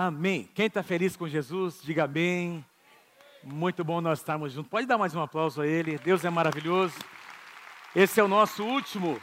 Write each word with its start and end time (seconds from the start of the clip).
Amém. 0.00 0.48
Quem 0.54 0.66
está 0.66 0.80
feliz 0.80 1.16
com 1.16 1.26
Jesus, 1.26 1.82
diga 1.82 2.04
amém. 2.04 2.64
Muito 3.42 3.82
bom 3.82 4.00
nós 4.00 4.20
estarmos 4.20 4.52
juntos. 4.52 4.70
Pode 4.70 4.86
dar 4.86 4.96
mais 4.96 5.12
um 5.12 5.20
aplauso 5.20 5.60
a 5.60 5.66
Ele. 5.66 5.98
Deus 5.98 6.24
é 6.24 6.30
maravilhoso. 6.30 6.96
Esse 7.96 8.20
é 8.20 8.22
o 8.22 8.28
nosso 8.28 8.62
último, 8.62 9.20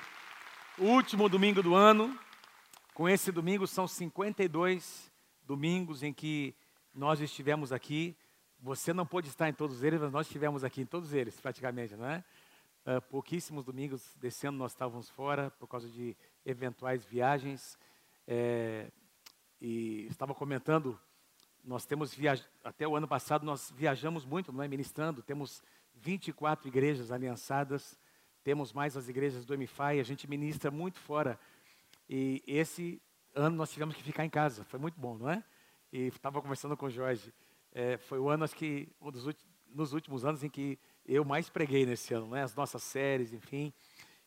último 0.78 1.30
domingo 1.30 1.64
do 1.64 1.76
ano. 1.76 2.20
Com 2.94 3.08
esse 3.08 3.32
domingo 3.32 3.66
são 3.66 3.88
52 3.88 5.10
domingos 5.46 6.04
em 6.04 6.12
que 6.12 6.54
nós 6.94 7.22
estivemos 7.22 7.72
aqui. 7.72 8.14
Você 8.60 8.92
não 8.92 9.06
pôde 9.06 9.30
estar 9.30 9.48
em 9.48 9.54
todos 9.54 9.82
eles, 9.82 10.02
mas 10.02 10.12
nós 10.12 10.28
estivemos 10.28 10.62
aqui 10.66 10.82
em 10.82 10.86
todos 10.86 11.14
eles, 11.14 11.40
praticamente, 11.40 11.96
não 11.96 12.06
é? 12.06 12.22
Uh, 12.86 13.02
pouquíssimos 13.04 13.64
domingos 13.64 14.14
desse 14.18 14.46
ano 14.46 14.58
nós 14.58 14.74
estávamos 14.74 15.10
fora 15.10 15.52
por 15.52 15.68
causa 15.68 15.88
de 15.88 16.18
eventuais 16.46 17.06
viagens. 17.06 17.80
É, 18.28 18.92
e 19.66 20.06
estava 20.12 20.36
comentando, 20.36 21.00
nós 21.64 21.88
temos 21.88 22.14
viajado, 22.14 22.48
até 22.64 22.88
o 22.88 22.96
ano 22.96 23.08
passado 23.08 23.44
nós 23.44 23.74
viajamos 23.76 24.24
muito, 24.24 24.54
não 24.54 24.62
é, 24.62 24.68
ministrando, 24.68 25.24
temos 25.24 25.64
24 25.96 26.68
igrejas 26.68 27.12
aliançadas, 27.12 27.98
temos 28.44 28.72
mais 28.72 28.96
as 28.96 29.10
igrejas 29.10 29.44
do 29.44 29.58
MFI, 29.58 30.00
a 30.00 30.04
gente 30.04 30.30
ministra 30.30 30.70
muito 30.70 31.00
fora. 31.00 31.40
E 32.08 32.44
esse 32.46 33.02
ano 33.34 33.56
nós 33.56 33.72
tivemos 33.72 33.96
que 33.96 34.04
ficar 34.04 34.24
em 34.24 34.30
casa, 34.30 34.64
foi 34.66 34.80
muito 34.80 35.00
bom, 35.00 35.18
não 35.18 35.32
é? 35.32 35.44
E 35.92 36.10
estava 36.10 36.40
conversando 36.44 36.78
com 36.78 36.86
o 36.86 36.92
Jorge, 36.92 37.34
é, 37.72 37.98
foi 37.98 38.20
o 38.20 38.30
ano, 38.30 38.44
acho 38.44 38.56
que, 38.56 38.88
um 39.02 39.10
dos 39.10 39.26
últimos, 39.26 39.56
nos 39.68 39.94
últimos 39.94 40.26
anos 40.26 40.44
em 40.44 40.50
que 40.50 40.78
eu 41.08 41.26
mais 41.26 41.50
preguei 41.50 41.88
nesse 41.88 42.14
ano, 42.14 42.28
né? 42.28 42.44
As 42.44 42.54
nossas 42.54 42.84
séries, 42.84 43.34
enfim, 43.34 43.74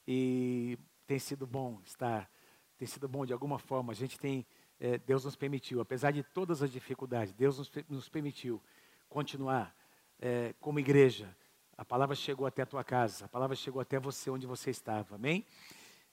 e 0.04 0.76
tem 1.06 1.20
sido 1.20 1.46
bom 1.46 1.80
estar, 1.84 2.28
tem 2.76 2.88
sido 2.88 3.08
bom 3.08 3.24
de 3.24 3.32
alguma 3.32 3.60
forma. 3.60 3.92
A 3.92 3.94
gente 3.94 4.18
tem 4.18 4.44
é, 4.80 4.98
Deus 4.98 5.24
nos 5.24 5.36
permitiu, 5.36 5.80
apesar 5.80 6.12
de 6.12 6.22
todas 6.22 6.62
as 6.62 6.70
dificuldades, 6.70 7.32
Deus 7.32 7.58
nos, 7.58 7.70
nos 7.88 8.08
permitiu 8.08 8.62
continuar 9.08 9.74
é, 10.20 10.54
como 10.60 10.78
igreja. 10.78 11.34
A 11.76 11.84
palavra 11.84 12.14
chegou 12.14 12.46
até 12.46 12.62
a 12.62 12.66
tua 12.66 12.84
casa, 12.84 13.24
a 13.24 13.28
palavra 13.28 13.56
chegou 13.56 13.80
até 13.80 13.98
você 13.98 14.30
onde 14.30 14.46
você 14.46 14.70
estava, 14.70 15.16
amém? 15.16 15.44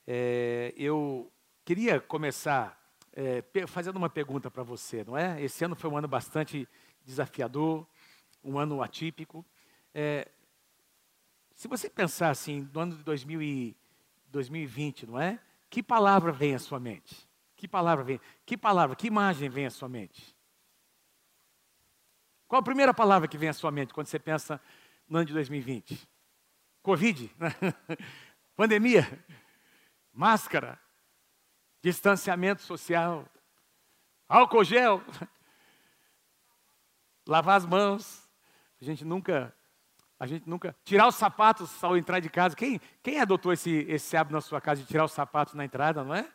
É, 0.08 0.74
eu 0.78 1.32
queria 1.64 2.00
começar 2.00 2.80
é, 3.14 3.44
fazendo 3.68 3.96
uma 3.96 4.10
pergunta 4.10 4.52
para 4.52 4.62
você, 4.62 5.04
não 5.04 5.18
é? 5.18 5.42
Esse 5.42 5.64
ano 5.64 5.76
foi 5.76 5.90
um 5.90 5.98
ano 5.98 6.08
bastante 6.08 6.68
desafiador, 7.04 7.88
um 8.44 8.60
ano 8.60 8.82
atípico. 8.82 9.46
É, 9.94 10.28
se 11.56 11.68
você 11.68 11.90
pensar 11.90 12.30
assim, 12.30 12.70
no 12.74 12.80
ano 12.80 12.98
de 12.98 13.04
2000 13.04 13.42
e 13.42 13.78
2020, 14.28 15.08
não 15.08 15.20
é? 15.20 15.40
Que 15.70 15.82
palavra 15.82 16.32
vem 16.32 16.54
à 16.54 16.60
sua 16.60 16.80
mente? 16.80 17.25
Que 17.56 17.68
palavra 17.68 18.04
vem? 18.04 18.20
Que 18.46 18.58
palavra, 18.58 18.96
que 18.96 19.08
imagem 19.08 19.50
vem 19.50 19.66
à 19.66 19.70
sua 19.70 19.88
mente? 19.88 20.36
Qual 22.48 22.60
a 22.60 22.64
primeira 22.64 22.94
palavra 22.94 23.28
que 23.28 23.38
vem 23.38 23.50
à 23.50 23.54
sua 23.54 23.72
mente 23.72 23.94
quando 23.94 24.08
você 24.08 24.20
pensa 24.20 24.62
no 25.08 25.18
ano 25.18 25.26
de 25.26 25.34
2020? 25.34 26.08
Covid, 26.82 27.32
pandemia, 28.56 29.26
máscara, 30.14 30.80
distanciamento 31.82 32.62
social, 32.62 33.26
álcool 34.28 34.64
gel, 34.64 35.02
lavar 37.26 37.58
as 37.58 37.66
mãos. 37.66 38.30
A 38.80 38.86
gente 38.86 39.04
nunca, 39.04 39.56
a 40.20 40.28
gente 40.28 40.48
nunca 40.48 40.76
tirar 40.84 41.08
os 41.08 41.16
sapatos 41.16 41.84
ao 41.84 41.98
entrar 41.98 42.20
de 42.20 42.30
casa. 42.30 42.56
Quem, 42.56 42.80
quem 43.02 43.20
adotou 43.20 43.52
esse, 43.52 43.72
esse 43.90 44.16
hábito 44.16 44.34
na 44.34 44.42
sua 44.42 44.62
casa 44.62 44.82
de 44.82 44.88
tirar 44.88 45.06
os 45.06 45.12
sapatos 45.12 45.56
na 45.56 45.66
entrada, 45.66 46.04
não 46.04 46.14
é? 46.14 46.32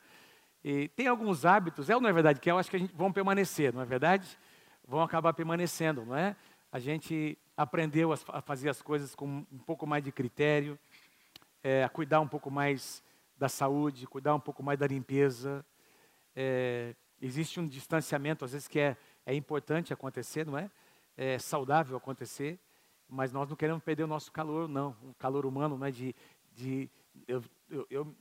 E 0.63 0.89
tem 0.89 1.07
alguns 1.07 1.45
hábitos, 1.47 1.89
é 1.89 1.95
ou 1.95 2.01
não 2.01 2.09
é 2.09 2.13
verdade? 2.13 2.39
Que 2.39 2.51
eu 2.51 2.59
acho 2.59 2.71
que 2.71 2.77
a 2.77 2.79
gente 2.79 2.95
vão 2.95 3.11
permanecer, 3.13 3.73
não 3.73 3.81
é 3.81 3.85
verdade? 3.85 4.39
Vão 4.87 5.01
acabar 5.01 5.33
permanecendo, 5.33 6.05
não 6.05 6.17
é? 6.17 6.37
A 6.71 6.79
gente 6.79 7.39
aprendeu 7.57 8.13
a 8.13 8.41
fazer 8.41 8.69
as 8.69 8.83
coisas 8.83 9.15
com 9.15 9.45
um 9.51 9.59
pouco 9.59 9.87
mais 9.87 10.05
de 10.05 10.13
critério, 10.13 10.79
é, 11.63 11.83
a 11.85 11.89
cuidar 11.89 12.21
um 12.21 12.29
pouco 12.29 12.51
mais 12.51 13.03
da 13.37 13.49
saúde, 13.49 14.07
cuidar 14.07 14.35
um 14.35 14.41
pouco 14.41 14.63
mais 14.63 14.79
da 14.79 14.87
limpeza. 14.87 15.65
É, 16.37 16.95
existe 17.21 17.59
um 17.59 17.67
distanciamento, 17.67 18.45
às 18.45 18.53
vezes, 18.53 18.69
que 18.69 18.79
é, 18.79 18.97
é 19.25 19.35
importante 19.35 19.93
acontecer, 19.93 20.47
não 20.47 20.59
é? 20.59 20.71
É 21.17 21.39
saudável 21.39 21.97
acontecer, 21.97 22.59
mas 23.09 23.33
nós 23.33 23.49
não 23.49 23.57
queremos 23.57 23.83
perder 23.83 24.05
o 24.05 24.07
nosso 24.07 24.31
calor, 24.31 24.69
não. 24.69 24.97
O 25.03 25.15
calor 25.19 25.45
humano, 25.45 25.77
não 25.77 25.87
é? 25.87 25.91
De, 25.91 26.15
de 26.53 26.89
eu, 27.27 27.43
eu, 27.69 27.87
eu 27.91 28.17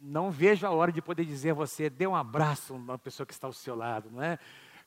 não 0.00 0.30
vejo 0.30 0.66
a 0.66 0.70
hora 0.70 0.92
de 0.92 1.00
poder 1.00 1.24
dizer 1.24 1.50
a 1.50 1.54
você, 1.54 1.88
dê 1.88 2.06
um 2.06 2.14
abraço 2.14 2.78
na 2.78 2.98
pessoa 2.98 3.26
que 3.26 3.32
está 3.32 3.46
ao 3.46 3.52
seu 3.52 3.74
lado, 3.74 4.10
não 4.10 4.22
é? 4.22 4.38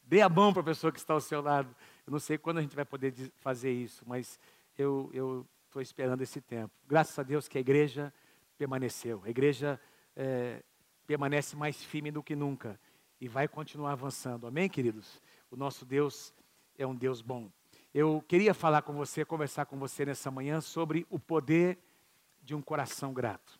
Dê 0.03 0.21
a 0.21 0.29
mão 0.29 0.53
para 0.53 0.61
a 0.61 0.65
pessoa 0.65 0.91
que 0.91 0.99
está 0.99 1.13
ao 1.13 1.21
seu 1.21 1.41
lado. 1.41 1.75
Eu 2.05 2.11
não 2.11 2.19
sei 2.19 2.37
quando 2.37 2.59
a 2.59 2.61
gente 2.61 2.75
vai 2.75 2.85
poder 2.85 3.13
fazer 3.37 3.71
isso, 3.71 4.03
mas 4.07 4.39
eu 4.77 5.45
estou 5.65 5.81
esperando 5.81 6.21
esse 6.21 6.39
tempo. 6.39 6.71
Graças 6.87 7.17
a 7.17 7.23
Deus 7.23 7.47
que 7.47 7.57
a 7.57 7.61
igreja 7.61 8.13
permaneceu. 8.57 9.21
A 9.25 9.29
igreja 9.29 9.79
é, 10.15 10.63
permanece 11.07 11.55
mais 11.55 11.83
firme 11.83 12.11
do 12.11 12.21
que 12.21 12.35
nunca 12.35 12.79
e 13.19 13.27
vai 13.27 13.47
continuar 13.47 13.93
avançando. 13.93 14.45
Amém, 14.45 14.69
queridos? 14.69 15.21
O 15.49 15.55
nosso 15.55 15.85
Deus 15.85 16.33
é 16.77 16.85
um 16.85 16.95
Deus 16.95 17.21
bom. 17.21 17.49
Eu 17.93 18.23
queria 18.27 18.53
falar 18.53 18.81
com 18.81 18.93
você, 18.93 19.23
conversar 19.23 19.65
com 19.65 19.79
você 19.79 20.05
nessa 20.05 20.29
manhã 20.29 20.61
sobre 20.61 21.07
o 21.09 21.17
poder 21.17 21.79
de 22.43 22.53
um 22.53 22.61
coração 22.61 23.13
grato. 23.13 23.59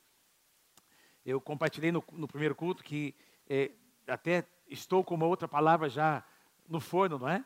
Eu 1.25 1.41
compartilhei 1.41 1.91
no, 1.91 2.03
no 2.12 2.28
primeiro 2.28 2.53
culto 2.53 2.84
que 2.84 3.16
é, 3.50 3.72
até 4.08 4.46
estou 4.69 5.03
com 5.03 5.16
uma 5.16 5.25
outra 5.25 5.47
palavra 5.47 5.90
já 5.90 6.24
no 6.69 6.80
forno, 6.80 7.18
não 7.18 7.28
é? 7.28 7.44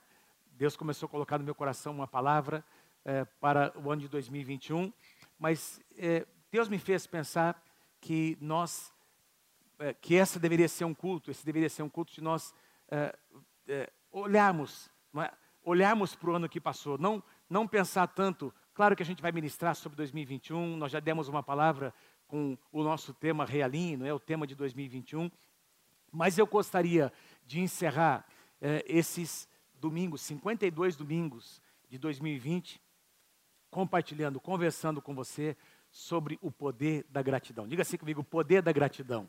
Deus 0.52 0.76
começou 0.76 1.08
a 1.08 1.10
colocar 1.10 1.38
no 1.38 1.46
meu 1.46 1.56
coração 1.56 1.94
uma 1.94 2.08
palavra 2.08 2.66
é, 3.06 3.24
para 3.24 3.72
o 3.78 3.90
ano 3.90 4.02
de 4.02 4.10
2021, 4.10 4.92
mas 5.38 5.80
é, 5.98 6.28
Deus 6.52 6.68
me 6.68 6.78
fez 6.78 7.08
pensar 7.08 7.64
que 8.02 8.38
nós, 8.42 8.94
é, 9.80 9.94
que 9.94 10.16
essa 10.16 10.40
deveria 10.40 10.68
ser 10.68 10.84
um 10.84 10.94
culto, 10.94 11.32
esse 11.32 11.46
deveria 11.46 11.70
ser 11.70 11.84
um 11.84 11.90
culto 11.90 12.14
de 12.14 12.22
nós 12.22 12.54
é, 12.90 13.18
é, 13.68 13.90
olharmos, 14.12 14.90
olharmos 15.64 16.16
para 16.16 16.30
o 16.30 16.36
ano 16.36 16.50
que 16.50 16.60
passou, 16.60 16.98
não, 16.98 17.24
não 17.50 17.66
pensar 17.66 18.08
tanto. 18.08 18.54
Claro 18.74 18.96
que 18.96 19.04
a 19.04 19.06
gente 19.06 19.22
vai 19.22 19.32
ministrar 19.32 19.76
sobre 19.76 19.96
2021, 19.96 20.76
nós 20.76 20.92
já 20.92 21.00
demos 21.00 21.30
uma 21.30 21.42
palavra 21.42 21.94
com 22.30 22.56
o 22.72 22.84
nosso 22.84 23.12
tema 23.12 23.44
realinho, 23.44 24.06
é 24.06 24.14
o 24.14 24.20
tema 24.20 24.46
de 24.48 24.56
2021. 24.56 25.30
Mas 26.12 26.38
eu 26.38 26.46
gostaria 26.46 27.12
de 27.46 27.60
encerrar 27.60 28.26
eh, 28.62 28.86
esses 28.88 29.50
domingos, 29.74 30.22
52 30.22 30.96
domingos 30.96 31.62
de 31.90 31.98
2020, 31.98 32.80
compartilhando, 33.72 34.40
conversando 34.40 35.02
com 35.02 35.16
você 35.16 35.58
sobre 35.90 36.38
o 36.40 36.52
poder 36.52 37.04
da 37.10 37.22
gratidão. 37.24 37.68
Diga 37.68 37.82
assim 37.82 37.98
comigo: 37.98 38.22
o 38.22 38.24
poder 38.24 38.62
da 38.62 38.72
gratidão. 38.72 39.28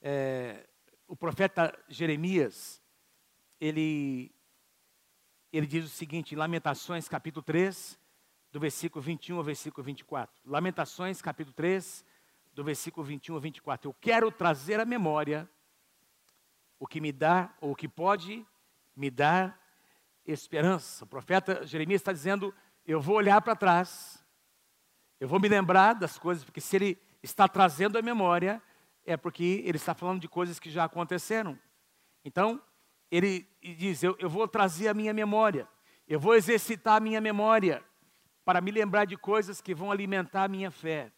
É, 0.00 0.68
o 1.08 1.16
profeta 1.16 1.76
Jeremias, 1.88 2.80
ele, 3.60 4.32
ele 5.52 5.66
diz 5.66 5.84
o 5.84 5.88
seguinte, 5.88 6.34
em 6.34 6.38
Lamentações 6.38 7.08
capítulo 7.08 7.42
3, 7.42 7.98
do 8.52 8.60
versículo 8.60 9.02
21 9.02 9.38
ao 9.38 9.42
versículo 9.42 9.82
24. 9.82 10.34
Lamentações, 10.44 11.22
capítulo 11.22 11.54
3, 11.54 12.04
do 12.52 12.62
versículo 12.62 13.04
21 13.04 13.34
ao 13.34 13.40
24. 13.40 13.88
Eu 13.88 13.96
quero 13.98 14.30
trazer 14.30 14.78
à 14.78 14.84
memória 14.84 15.48
o 16.78 16.86
que 16.86 17.00
me 17.00 17.10
dá, 17.10 17.54
ou 17.62 17.72
o 17.72 17.74
que 17.74 17.88
pode 17.88 18.46
me 18.94 19.10
dar 19.10 19.58
esperança. 20.26 21.04
O 21.04 21.06
profeta 21.06 21.66
Jeremias 21.66 22.02
está 22.02 22.12
dizendo: 22.12 22.54
eu 22.86 23.00
vou 23.00 23.16
olhar 23.16 23.40
para 23.40 23.56
trás, 23.56 24.22
eu 25.18 25.26
vou 25.26 25.40
me 25.40 25.48
lembrar 25.48 25.94
das 25.94 26.18
coisas, 26.18 26.44
porque 26.44 26.60
se 26.60 26.76
ele 26.76 27.02
está 27.22 27.48
trazendo 27.48 27.96
à 27.96 28.02
memória, 28.02 28.62
é 29.06 29.16
porque 29.16 29.62
ele 29.64 29.78
está 29.78 29.94
falando 29.94 30.20
de 30.20 30.28
coisas 30.28 30.60
que 30.60 30.68
já 30.68 30.84
aconteceram. 30.84 31.58
Então, 32.22 32.60
ele 33.10 33.48
diz: 33.62 34.02
eu, 34.02 34.14
eu 34.18 34.28
vou 34.28 34.46
trazer 34.46 34.88
a 34.88 34.94
minha 34.94 35.14
memória, 35.14 35.66
eu 36.06 36.20
vou 36.20 36.34
exercitar 36.34 36.96
a 36.96 37.00
minha 37.00 37.20
memória 37.20 37.82
para 38.44 38.60
me 38.60 38.70
lembrar 38.70 39.04
de 39.04 39.16
coisas 39.16 39.60
que 39.60 39.74
vão 39.74 39.90
alimentar 39.90 40.44
a 40.44 40.48
minha 40.48 40.70
fé. 40.70 41.12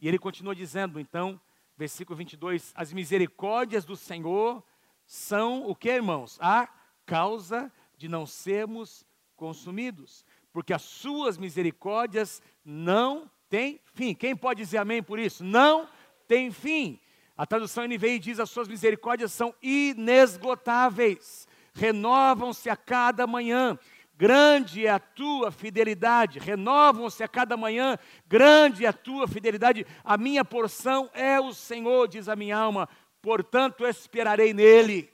E 0.00 0.06
ele 0.06 0.18
continua 0.18 0.54
dizendo, 0.54 1.00
então, 1.00 1.40
versículo 1.76 2.16
22, 2.16 2.72
as 2.74 2.92
misericórdias 2.92 3.84
do 3.84 3.96
Senhor 3.96 4.62
são 5.06 5.66
o 5.66 5.74
que, 5.74 5.90
irmãos? 5.90 6.38
A 6.40 6.68
causa 7.04 7.72
de 7.96 8.08
não 8.08 8.26
sermos 8.26 9.06
consumidos, 9.36 10.24
porque 10.52 10.72
as 10.72 10.82
suas 10.82 11.38
misericórdias 11.38 12.42
não 12.64 13.30
têm 13.48 13.80
fim. 13.94 14.14
Quem 14.14 14.34
pode 14.34 14.62
dizer 14.62 14.78
amém 14.78 15.02
por 15.02 15.18
isso? 15.18 15.44
Não 15.44 15.88
tem 16.26 16.50
fim. 16.50 17.00
A 17.36 17.46
tradução 17.46 17.86
NVI 17.86 18.18
diz: 18.18 18.40
as 18.40 18.50
suas 18.50 18.66
misericórdias 18.66 19.32
são 19.32 19.54
inesgotáveis, 19.62 21.46
renovam-se 21.74 22.70
a 22.70 22.76
cada 22.76 23.26
manhã. 23.26 23.78
Grande 24.18 24.86
é 24.86 24.90
a 24.90 24.98
tua 24.98 25.50
fidelidade, 25.50 26.38
renovam-se 26.38 27.22
a 27.22 27.28
cada 27.28 27.54
manhã, 27.54 27.98
grande 28.26 28.86
é 28.86 28.88
a 28.88 28.92
tua 28.92 29.28
fidelidade. 29.28 29.86
A 30.02 30.16
minha 30.16 30.42
porção 30.42 31.10
é 31.12 31.38
o 31.38 31.52
Senhor, 31.52 32.08
diz 32.08 32.26
a 32.26 32.34
minha 32.34 32.56
alma, 32.56 32.88
portanto 33.20 33.86
esperarei 33.86 34.54
nele. 34.54 35.10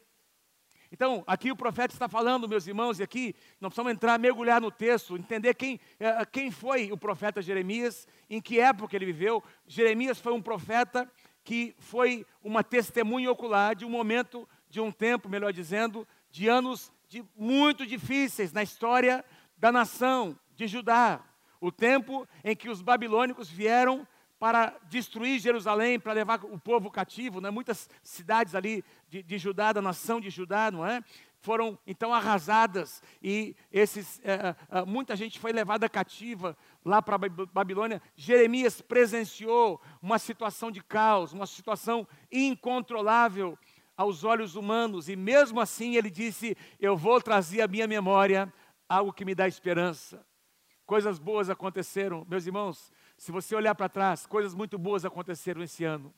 Então, 0.93 1.25
aqui 1.27 1.51
o 1.51 1.57
profeta 1.57 1.95
está 1.95 2.07
falando, 2.07 2.49
meus 2.49 2.67
irmãos, 2.67 3.01
e 3.01 3.03
aqui 3.03 3.35
nós 3.61 3.71
precisamos 3.71 3.93
entrar, 3.93 4.19
mergulhar 4.19 4.61
no 4.61 4.71
texto, 4.71 5.17
entender 5.17 5.55
quem, 5.55 5.81
eh, 5.99 6.25
quem 6.27 6.51
foi 6.51 6.93
o 6.93 6.99
profeta 6.99 7.41
Jeremias, 7.41 8.07
em 8.29 8.43
que 8.43 8.61
época 8.61 8.95
ele 8.95 9.07
viveu. 9.07 9.43
Jeremias 9.67 10.21
foi 10.21 10.35
um 10.35 10.43
profeta 10.43 11.11
que 11.43 11.75
foi 11.79 12.27
uma 12.45 12.63
testemunha 12.63 13.33
ocular 13.33 13.75
de 13.75 13.85
um 13.85 13.91
momento, 13.91 14.47
de 14.69 14.81
um 14.81 14.93
tempo, 14.93 15.31
melhor 15.31 15.53
dizendo, 15.53 16.07
de 16.31 16.47
anos 16.47 16.93
de, 17.13 17.23
muito 17.37 17.87
difíceis 17.87 18.55
na 18.55 18.63
história 18.63 19.23
da 19.59 19.71
nação 19.71 20.39
de 20.57 20.67
Judá. 20.67 21.21
O 21.61 21.71
tempo 21.71 22.27
em 22.43 22.57
que 22.57 22.71
os 22.71 22.81
babilônicos 22.81 23.51
vieram 23.51 24.09
para 24.39 24.75
destruir 24.89 25.39
Jerusalém, 25.39 26.01
para 26.01 26.15
levar 26.15 26.43
o 26.47 26.59
povo 26.59 26.91
cativo, 26.91 27.39
né? 27.39 27.51
muitas 27.51 27.89
cidades 28.03 28.55
ali 28.55 28.83
de, 29.11 29.23
de 29.23 29.37
Judá, 29.37 29.75
da 29.75 29.83
nação 29.83 30.21
de 30.21 30.31
Judá, 30.31 30.71
não 30.71 30.87
é? 30.87 31.05
Foram 31.39 31.79
então 31.87 32.15
arrasadas 32.15 33.03
e 33.23 33.55
esses, 33.71 34.21
é, 34.25 34.57
é, 34.71 34.85
muita 34.87 35.15
gente 35.15 35.39
foi 35.39 35.53
levada 35.53 35.89
cativa 35.89 36.57
lá 36.85 37.03
para 37.03 37.19
Babilônia. 37.19 38.01
Jeremias 38.17 38.81
presenciou 38.81 39.81
uma 40.01 40.19
situação 40.19 40.71
de 40.71 40.83
caos, 40.83 41.33
uma 41.33 41.47
situação 41.47 42.09
incontrolável 42.31 43.59
aos 44.03 44.25
olhos 44.25 44.55
humanos, 44.55 45.09
e 45.09 45.17
mesmo 45.17 45.61
assim 45.61 45.97
ele 45.97 46.11
disse: 46.11 46.57
Eu 46.79 46.97
vou 46.97 47.21
trazer 47.21 47.63
à 47.63 47.69
minha 47.69 47.87
memória 47.87 48.53
algo 48.89 49.13
que 49.13 49.25
me 49.25 49.35
dá 49.35 49.49
esperança. 49.49 50.25
Coisas 50.85 51.19
boas 51.19 51.49
aconteceram, 51.49 52.27
meus 52.29 52.47
irmãos. 52.47 52.93
Se 53.17 53.33
você 53.33 53.55
olhar 53.55 53.75
para 53.75 53.89
trás, 53.89 54.27
coisas 54.27 54.55
muito 54.55 54.77
boas 54.77 55.05
aconteceram 55.05 55.63
esse 55.63 55.85
ano. 55.85 56.13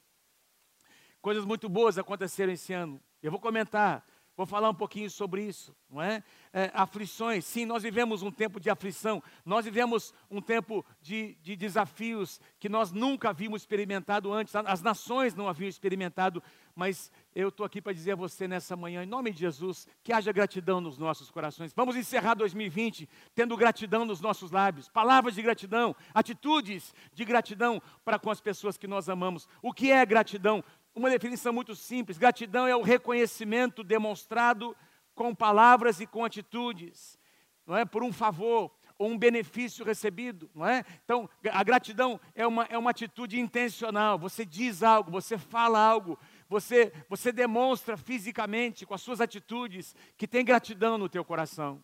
Coisas 1.20 1.44
muito 1.44 1.68
boas 1.68 1.96
aconteceram 1.98 2.52
esse 2.52 2.72
ano. 2.72 3.00
Eu 3.22 3.30
vou 3.30 3.40
comentar, 3.40 4.04
vou 4.36 4.46
falar 4.46 4.70
um 4.70 4.74
pouquinho 4.74 5.08
sobre 5.08 5.42
isso, 5.42 5.74
não 5.88 6.02
é? 6.02 6.22
é 6.52 6.70
aflições, 6.74 7.44
sim, 7.44 7.64
nós 7.64 7.82
vivemos 7.82 8.22
um 8.22 8.30
tempo 8.30 8.58
de 8.58 8.68
aflição, 8.68 9.22
nós 9.44 9.64
vivemos 9.64 10.12
um 10.30 10.40
tempo 10.40 10.84
de, 11.00 11.36
de 11.42 11.54
desafios 11.54 12.40
que 12.58 12.68
nós 12.68 12.90
nunca 12.90 13.30
havíamos 13.30 13.62
experimentado 13.62 14.32
antes, 14.32 14.54
as 14.54 14.82
nações 14.82 15.34
não 15.34 15.48
haviam 15.48 15.68
experimentado, 15.68 16.42
mas 16.74 17.12
eu 17.34 17.48
estou 17.48 17.64
aqui 17.64 17.80
para 17.80 17.92
dizer 17.92 18.12
a 18.12 18.16
você 18.16 18.48
nessa 18.48 18.76
manhã, 18.76 19.04
em 19.04 19.06
nome 19.06 19.30
de 19.30 19.40
Jesus, 19.40 19.86
que 20.02 20.12
haja 20.12 20.32
gratidão 20.32 20.80
nos 20.80 20.98
nossos 20.98 21.30
corações. 21.30 21.72
Vamos 21.72 21.94
encerrar 21.94 22.34
2020 22.34 23.08
tendo 23.34 23.56
gratidão 23.56 24.04
nos 24.04 24.20
nossos 24.20 24.50
lábios, 24.50 24.88
palavras 24.88 25.36
de 25.36 25.42
gratidão, 25.42 25.94
atitudes 26.12 26.92
de 27.12 27.24
gratidão 27.24 27.80
para 28.04 28.18
com 28.18 28.30
as 28.30 28.40
pessoas 28.40 28.76
que 28.76 28.88
nós 28.88 29.08
amamos. 29.08 29.48
O 29.62 29.72
que 29.72 29.92
é 29.92 30.04
gratidão? 30.04 30.64
Uma 30.94 31.10
definição 31.10 31.52
muito 31.52 31.74
simples: 31.74 32.18
gratidão 32.18 32.66
é 32.66 32.76
o 32.76 32.82
reconhecimento 32.82 33.82
demonstrado 33.82 34.76
com 35.14 35.34
palavras 35.34 36.00
e 36.00 36.06
com 36.06 36.24
atitudes, 36.24 37.18
não 37.66 37.76
é? 37.76 37.84
Por 37.84 38.02
um 38.02 38.12
favor, 38.12 38.70
ou 38.98 39.10
um 39.10 39.18
benefício 39.18 39.84
recebido, 39.84 40.50
não 40.54 40.66
é? 40.66 40.84
Então, 41.04 41.28
a 41.50 41.62
gratidão 41.64 42.20
é 42.34 42.46
uma, 42.46 42.64
é 42.64 42.78
uma 42.78 42.90
atitude 42.90 43.38
intencional. 43.38 44.18
Você 44.18 44.44
diz 44.44 44.82
algo, 44.82 45.10
você 45.10 45.36
fala 45.36 45.78
algo, 45.78 46.18
você, 46.48 46.92
você 47.08 47.32
demonstra 47.32 47.96
fisicamente, 47.96 48.86
com 48.86 48.94
as 48.94 49.02
suas 49.02 49.20
atitudes, 49.20 49.94
que 50.16 50.28
tem 50.28 50.44
gratidão 50.44 50.96
no 50.96 51.08
teu 51.08 51.24
coração. 51.24 51.82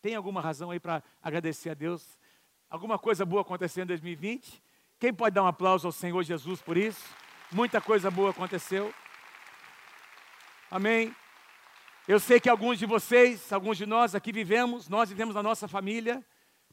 Tem 0.00 0.14
alguma 0.14 0.40
razão 0.40 0.70
aí 0.70 0.80
para 0.80 1.02
agradecer 1.22 1.70
a 1.70 1.74
Deus? 1.74 2.18
Alguma 2.68 2.98
coisa 2.98 3.24
boa 3.24 3.42
aconteceu 3.42 3.84
em 3.84 3.86
2020? 3.86 4.62
Quem 4.98 5.12
pode 5.12 5.34
dar 5.34 5.42
um 5.42 5.46
aplauso 5.46 5.86
ao 5.86 5.92
Senhor 5.92 6.22
Jesus 6.22 6.62
por 6.62 6.76
isso? 6.76 7.04
Muita 7.54 7.82
coisa 7.82 8.10
boa 8.10 8.30
aconteceu. 8.30 8.94
Amém. 10.70 11.14
Eu 12.08 12.18
sei 12.18 12.40
que 12.40 12.48
alguns 12.48 12.78
de 12.78 12.86
vocês, 12.86 13.52
alguns 13.52 13.76
de 13.76 13.84
nós 13.84 14.14
aqui 14.14 14.32
vivemos, 14.32 14.88
nós 14.88 15.10
vivemos 15.10 15.34
na 15.34 15.42
nossa 15.42 15.68
família, 15.68 16.24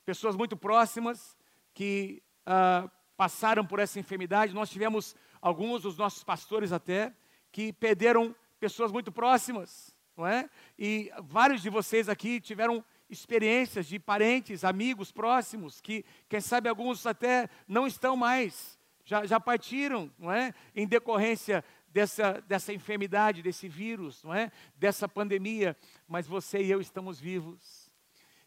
pessoas 0.05 0.37
muito 0.37 0.55
próximas 0.55 1.35
que 1.73 2.23
ah, 2.45 2.89
passaram 3.17 3.65
por 3.65 3.79
essa 3.79 3.99
enfermidade. 3.99 4.53
Nós 4.53 4.69
tivemos 4.69 5.17
alguns 5.41 5.81
dos 5.81 5.97
nossos 5.97 6.23
pastores 6.23 6.71
até, 6.71 7.13
que 7.51 7.73
perderam 7.73 8.33
pessoas 8.57 8.89
muito 8.89 9.11
próximas, 9.11 9.93
não 10.15 10.25
é? 10.25 10.49
E 10.77 11.11
vários 11.23 11.61
de 11.61 11.69
vocês 11.69 12.07
aqui 12.07 12.39
tiveram 12.39 12.81
experiências 13.09 13.85
de 13.85 13.99
parentes, 13.99 14.63
amigos 14.63 15.11
próximos, 15.11 15.81
que, 15.81 16.05
quem 16.29 16.39
sabe, 16.39 16.69
alguns 16.69 17.05
até 17.05 17.49
não 17.67 17.85
estão 17.85 18.15
mais, 18.15 18.78
já, 19.09 19.25
já 19.25 19.39
partiram, 19.39 20.11
não 20.19 20.31
é? 20.31 20.53
Em 20.75 20.85
decorrência 20.85 21.65
dessa, 21.87 22.33
dessa 22.47 22.71
enfermidade, 22.71 23.41
desse 23.41 23.67
vírus, 23.67 24.23
não 24.23 24.31
é? 24.31 24.51
Dessa 24.75 25.09
pandemia, 25.09 25.75
mas 26.07 26.27
você 26.27 26.61
e 26.61 26.69
eu 26.69 26.79
estamos 26.79 27.19
vivos. 27.19 27.91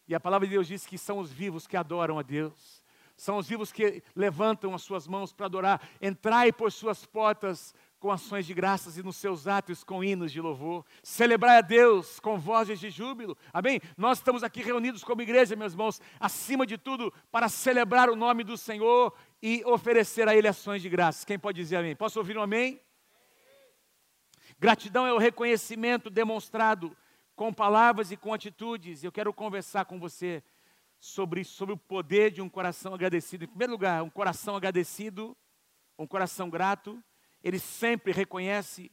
E 0.07 0.15
a 0.15 0.21
palavra 0.21 0.47
de 0.47 0.53
Deus 0.53 0.65
diz 0.65 0.85
que 0.85 0.97
são 0.97 1.17
os 1.19 1.29
vivos 1.33 1.67
que 1.67 1.75
adoram 1.75 2.17
a 2.17 2.21
Deus. 2.21 2.81
São 3.17 3.35
os 3.35 3.45
vivos 3.45 3.73
que 3.73 4.01
levantam 4.15 4.73
as 4.73 4.83
suas 4.83 5.05
mãos 5.05 5.33
para 5.33 5.47
adorar. 5.47 5.81
Entrai 6.01 6.53
por 6.53 6.71
suas 6.71 7.05
portas 7.05 7.75
com 8.03 8.11
ações 8.11 8.45
de 8.45 8.53
graças 8.53 8.97
e 8.97 9.01
nos 9.01 9.15
seus 9.15 9.47
atos 9.47 9.81
com 9.81 10.03
hinos 10.03 10.29
de 10.29 10.41
louvor. 10.41 10.85
Celebrai 11.01 11.59
a 11.59 11.61
Deus 11.61 12.19
com 12.19 12.37
vozes 12.37 12.77
de 12.77 12.89
júbilo. 12.89 13.37
Amém? 13.53 13.79
Nós 13.95 14.17
estamos 14.17 14.43
aqui 14.43 14.61
reunidos 14.61 15.05
como 15.05 15.21
igreja, 15.21 15.55
meus 15.55 15.71
irmãos, 15.71 16.01
acima 16.19 16.67
de 16.67 16.77
tudo, 16.77 17.13
para 17.31 17.47
celebrar 17.47 18.09
o 18.09 18.15
nome 18.17 18.43
do 18.43 18.57
Senhor 18.57 19.15
e 19.41 19.63
oferecer 19.63 20.27
a 20.27 20.35
Ele 20.35 20.49
ações 20.49 20.81
de 20.81 20.89
graças. 20.89 21.23
Quem 21.23 21.39
pode 21.39 21.55
dizer 21.55 21.77
amém? 21.77 21.95
Posso 21.95 22.19
ouvir 22.19 22.37
um 22.37 22.41
amém? 22.41 22.77
Gratidão 24.59 25.07
é 25.07 25.13
o 25.13 25.17
reconhecimento 25.17 26.09
demonstrado 26.09 26.93
com 27.37 27.53
palavras 27.53 28.11
e 28.11 28.17
com 28.17 28.33
atitudes. 28.33 29.01
Eu 29.01 29.13
quero 29.13 29.33
conversar 29.33 29.85
com 29.85 29.97
você 29.97 30.43
sobre 30.99 31.45
sobre 31.45 31.73
o 31.73 31.77
poder 31.77 32.31
de 32.31 32.41
um 32.41 32.49
coração 32.49 32.93
agradecido. 32.93 33.45
Em 33.45 33.47
primeiro 33.47 33.71
lugar, 33.71 34.03
um 34.03 34.09
coração 34.09 34.57
agradecido, 34.57 35.37
um 35.97 36.05
coração 36.05 36.49
grato, 36.49 37.01
ele 37.43 37.59
sempre 37.59 38.11
reconhece 38.11 38.91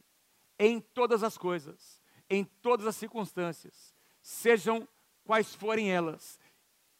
em 0.59 0.79
todas 0.79 1.23
as 1.23 1.37
coisas, 1.37 2.01
em 2.29 2.43
todas 2.43 2.85
as 2.85 2.95
circunstâncias, 2.95 3.95
sejam 4.21 4.87
quais 5.23 5.55
forem 5.55 5.91
elas. 5.91 6.39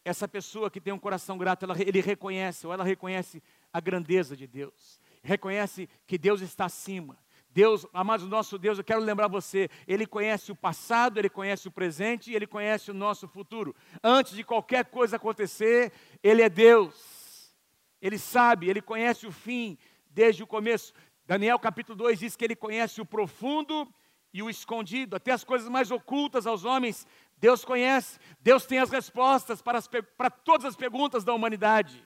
Essa 0.03 0.27
pessoa 0.27 0.71
que 0.71 0.81
tem 0.81 0.93
um 0.93 0.99
coração 0.99 1.37
grato, 1.37 1.63
ela, 1.63 1.75
ele 1.79 2.01
reconhece, 2.01 2.65
ou 2.65 2.73
ela 2.73 2.83
reconhece 2.83 3.43
a 3.71 3.79
grandeza 3.79 4.35
de 4.35 4.47
Deus, 4.47 4.99
reconhece 5.21 5.87
que 6.07 6.17
Deus 6.17 6.41
está 6.41 6.65
acima, 6.65 7.19
Deus, 7.53 7.85
amados, 7.93 8.25
nosso 8.27 8.57
Deus, 8.57 8.77
eu 8.77 8.83
quero 8.83 9.01
lembrar 9.01 9.27
você, 9.27 9.69
Ele 9.85 10.05
conhece 10.05 10.51
o 10.51 10.55
passado, 10.55 11.19
Ele 11.19 11.29
conhece 11.29 11.67
o 11.67 11.71
presente 11.71 12.31
e 12.31 12.35
Ele 12.35 12.47
conhece 12.47 12.89
o 12.89 12.93
nosso 12.93 13.27
futuro. 13.27 13.75
Antes 14.01 14.33
de 14.33 14.43
qualquer 14.43 14.85
coisa 14.85 15.17
acontecer, 15.17 15.91
Ele 16.23 16.41
é 16.41 16.49
Deus. 16.49 17.53
Ele 18.01 18.17
sabe, 18.17 18.69
Ele 18.69 18.81
conhece 18.81 19.27
o 19.27 19.31
fim 19.31 19.77
desde 20.09 20.43
o 20.43 20.47
começo. 20.47 20.93
Daniel 21.31 21.57
capítulo 21.57 21.97
2 21.97 22.19
diz 22.19 22.35
que 22.35 22.43
Ele 22.43 22.57
conhece 22.57 22.99
o 22.99 23.05
profundo 23.05 23.87
e 24.33 24.43
o 24.43 24.49
escondido, 24.49 25.15
até 25.15 25.31
as 25.31 25.45
coisas 25.45 25.69
mais 25.69 25.89
ocultas 25.89 26.45
aos 26.45 26.65
homens, 26.65 27.07
Deus 27.37 27.63
conhece. 27.63 28.19
Deus 28.41 28.65
tem 28.65 28.79
as 28.79 28.89
respostas 28.89 29.61
para, 29.61 29.77
as, 29.77 29.87
para 29.87 30.29
todas 30.29 30.65
as 30.65 30.75
perguntas 30.75 31.23
da 31.23 31.33
humanidade. 31.33 32.05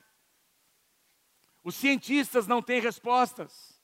Os 1.63 1.73
cientistas 1.73 2.45
não 2.45 2.61
têm 2.61 2.79
respostas 2.79 3.81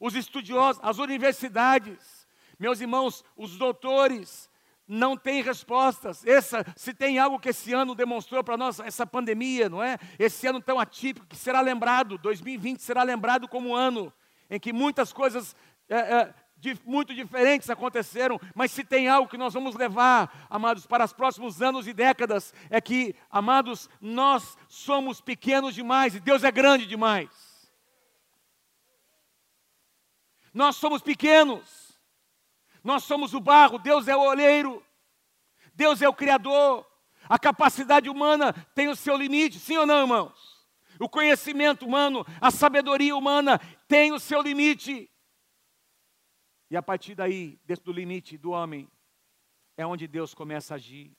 os 0.00 0.16
estudiosos, 0.16 0.82
as 0.82 0.98
universidades, 0.98 2.26
meus 2.58 2.80
irmãos, 2.80 3.24
os 3.36 3.56
doutores, 3.56 4.50
não 4.84 5.16
têm 5.16 5.44
respostas. 5.44 6.26
Essa, 6.26 6.66
se 6.76 6.92
tem 6.92 7.20
algo 7.20 7.38
que 7.38 7.50
esse 7.50 7.72
ano 7.72 7.94
demonstrou 7.94 8.42
para 8.42 8.56
nós, 8.56 8.80
essa 8.80 9.06
pandemia, 9.06 9.68
não 9.68 9.80
é? 9.80 9.96
Esse 10.18 10.44
ano 10.48 10.60
tão 10.60 10.80
atípico 10.80 11.24
que 11.24 11.36
será 11.36 11.60
lembrado, 11.60 12.18
2020 12.18 12.80
será 12.80 13.04
lembrado 13.04 13.46
como 13.46 13.68
um 13.68 13.76
ano 13.76 14.12
em 14.50 14.58
que 14.60 14.72
muitas 14.72 15.12
coisas 15.12 15.54
é, 15.88 15.96
é, 15.96 16.34
de, 16.56 16.78
muito 16.84 17.14
diferentes 17.14 17.68
aconteceram, 17.68 18.40
mas 18.54 18.70
se 18.70 18.82
tem 18.82 19.08
algo 19.08 19.28
que 19.28 19.36
nós 19.36 19.54
vamos 19.54 19.74
levar, 19.74 20.46
amados, 20.48 20.86
para 20.86 21.04
os 21.04 21.12
próximos 21.12 21.60
anos 21.60 21.86
e 21.86 21.92
décadas, 21.92 22.54
é 22.70 22.80
que, 22.80 23.14
amados, 23.30 23.88
nós 24.00 24.56
somos 24.68 25.20
pequenos 25.20 25.74
demais 25.74 26.14
e 26.14 26.20
Deus 26.20 26.42
é 26.44 26.50
grande 26.50 26.86
demais. 26.86 27.30
Nós 30.52 30.76
somos 30.76 31.02
pequenos, 31.02 31.98
nós 32.82 33.04
somos 33.04 33.34
o 33.34 33.40
barro, 33.40 33.78
Deus 33.78 34.08
é 34.08 34.16
o 34.16 34.22
olheiro, 34.22 34.82
Deus 35.74 36.00
é 36.00 36.08
o 36.08 36.14
Criador. 36.14 36.86
A 37.28 37.38
capacidade 37.38 38.08
humana 38.08 38.54
tem 38.74 38.88
o 38.88 38.96
seu 38.96 39.16
limite, 39.16 39.58
sim 39.58 39.76
ou 39.76 39.84
não, 39.84 40.00
irmãos? 40.00 40.56
O 40.98 41.08
conhecimento 41.08 41.84
humano, 41.84 42.24
a 42.40 42.50
sabedoria 42.50 43.14
humana 43.14 43.60
tem 43.86 44.12
o 44.12 44.20
seu 44.20 44.42
limite. 44.42 45.10
E 46.70 46.76
a 46.76 46.82
partir 46.82 47.14
daí, 47.14 47.60
dentro 47.64 47.84
do 47.84 47.92
limite 47.92 48.36
do 48.36 48.50
homem, 48.50 48.88
é 49.76 49.86
onde 49.86 50.08
Deus 50.08 50.34
começa 50.34 50.74
a 50.74 50.76
agir. 50.76 51.12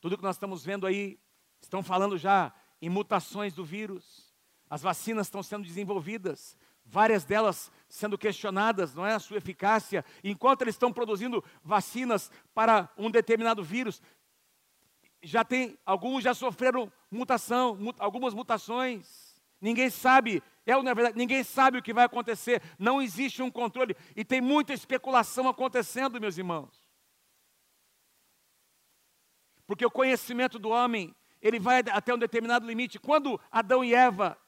Tudo 0.00 0.16
que 0.16 0.22
nós 0.22 0.36
estamos 0.36 0.64
vendo 0.64 0.86
aí, 0.86 1.18
estão 1.60 1.82
falando 1.82 2.16
já 2.16 2.54
em 2.80 2.88
mutações 2.88 3.54
do 3.54 3.64
vírus, 3.64 4.34
as 4.68 4.82
vacinas 4.82 5.26
estão 5.26 5.42
sendo 5.42 5.64
desenvolvidas, 5.64 6.56
várias 6.84 7.24
delas 7.24 7.72
sendo 7.88 8.18
questionadas, 8.18 8.94
não 8.94 9.06
é 9.06 9.14
a 9.14 9.18
sua 9.18 9.38
eficácia, 9.38 10.04
enquanto 10.22 10.62
eles 10.62 10.74
estão 10.74 10.92
produzindo 10.92 11.42
vacinas 11.62 12.30
para 12.52 12.92
um 12.96 13.10
determinado 13.10 13.62
vírus, 13.62 14.02
já 15.22 15.42
tem 15.42 15.78
alguns 15.86 16.22
já 16.22 16.34
sofreram 16.34 16.92
mutação, 17.10 17.74
mut, 17.74 17.96
algumas 17.98 18.34
mutações. 18.34 19.40
Ninguém 19.60 19.88
sabe, 19.88 20.42
é 20.66 20.82
não 20.82 20.90
é 20.90 20.94
verdade? 20.94 21.18
Ninguém 21.18 21.44
sabe 21.44 21.78
o 21.78 21.82
que 21.82 21.92
vai 21.92 22.04
acontecer. 22.04 22.62
Não 22.78 23.02
existe 23.02 23.42
um 23.42 23.50
controle 23.50 23.96
e 24.16 24.24
tem 24.24 24.40
muita 24.40 24.72
especulação 24.72 25.48
acontecendo, 25.48 26.20
meus 26.20 26.38
irmãos. 26.38 26.84
Porque 29.66 29.84
o 29.84 29.90
conhecimento 29.90 30.58
do 30.58 30.70
homem, 30.70 31.14
ele 31.40 31.58
vai 31.58 31.82
até 31.90 32.14
um 32.14 32.18
determinado 32.18 32.66
limite. 32.66 32.98
Quando 32.98 33.40
Adão 33.50 33.84
e 33.84 33.94
Eva, 33.94 34.38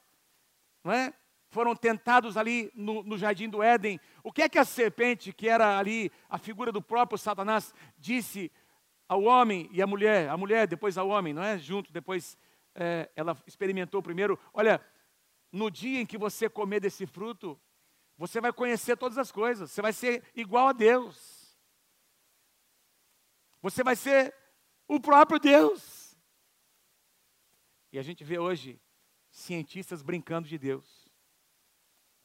não 0.83 0.91
é? 0.91 1.13
foram 1.49 1.75
tentados 1.75 2.35
ali 2.35 2.71
no, 2.75 3.03
no, 3.03 3.17
jardim 3.17 3.49
do 3.49 3.63
Éden, 3.63 3.99
o 4.23 4.31
que 4.31 4.41
é 4.41 4.49
que 4.49 4.59
a 4.59 4.65
serpente, 4.65 5.31
que 5.31 5.47
era 5.47 5.77
ali 5.77 6.11
a 6.29 6.37
figura 6.37 6.71
do 6.71 6.81
próprio 6.81 7.17
Satanás, 7.17 7.73
disse 7.97 8.51
ao 9.07 9.23
homem 9.23 9.69
e 9.71 9.81
à 9.81 9.87
mulher, 9.87 10.29
a 10.29 10.35
mulher 10.35 10.67
depois 10.67 10.97
ao 10.97 11.07
homem, 11.07 11.33
não 11.33 11.43
é? 11.43 11.57
Junto, 11.57 11.91
depois 11.93 12.37
é, 12.75 13.09
ela 13.15 13.35
experimentou 13.47 14.03
primeiro. 14.03 14.37
Olha, 14.53 14.81
no 15.51 15.71
dia 15.71 16.01
em 16.01 16.05
que 16.05 16.17
você 16.17 16.49
comer 16.49 16.79
desse 16.79 17.05
fruto, 17.05 17.59
você 18.17 18.41
vai 18.41 18.51
conhecer 18.51 18.97
todas 18.97 19.17
as 19.17 19.31
coisas, 19.31 19.71
você 19.71 19.81
vai 19.81 19.93
ser 19.93 20.23
igual 20.35 20.69
a 20.69 20.73
Deus. 20.73 21.57
Você 23.61 23.83
vai 23.83 23.95
ser 23.95 24.33
o 24.87 24.99
próprio 24.99 25.39
Deus. 25.39 26.15
E 27.91 27.99
a 27.99 28.01
gente 28.01 28.23
vê 28.23 28.37
hoje 28.39 28.81
cientistas 29.29 30.01
brincando 30.01 30.47
de 30.47 30.57
Deus. 30.57 31.07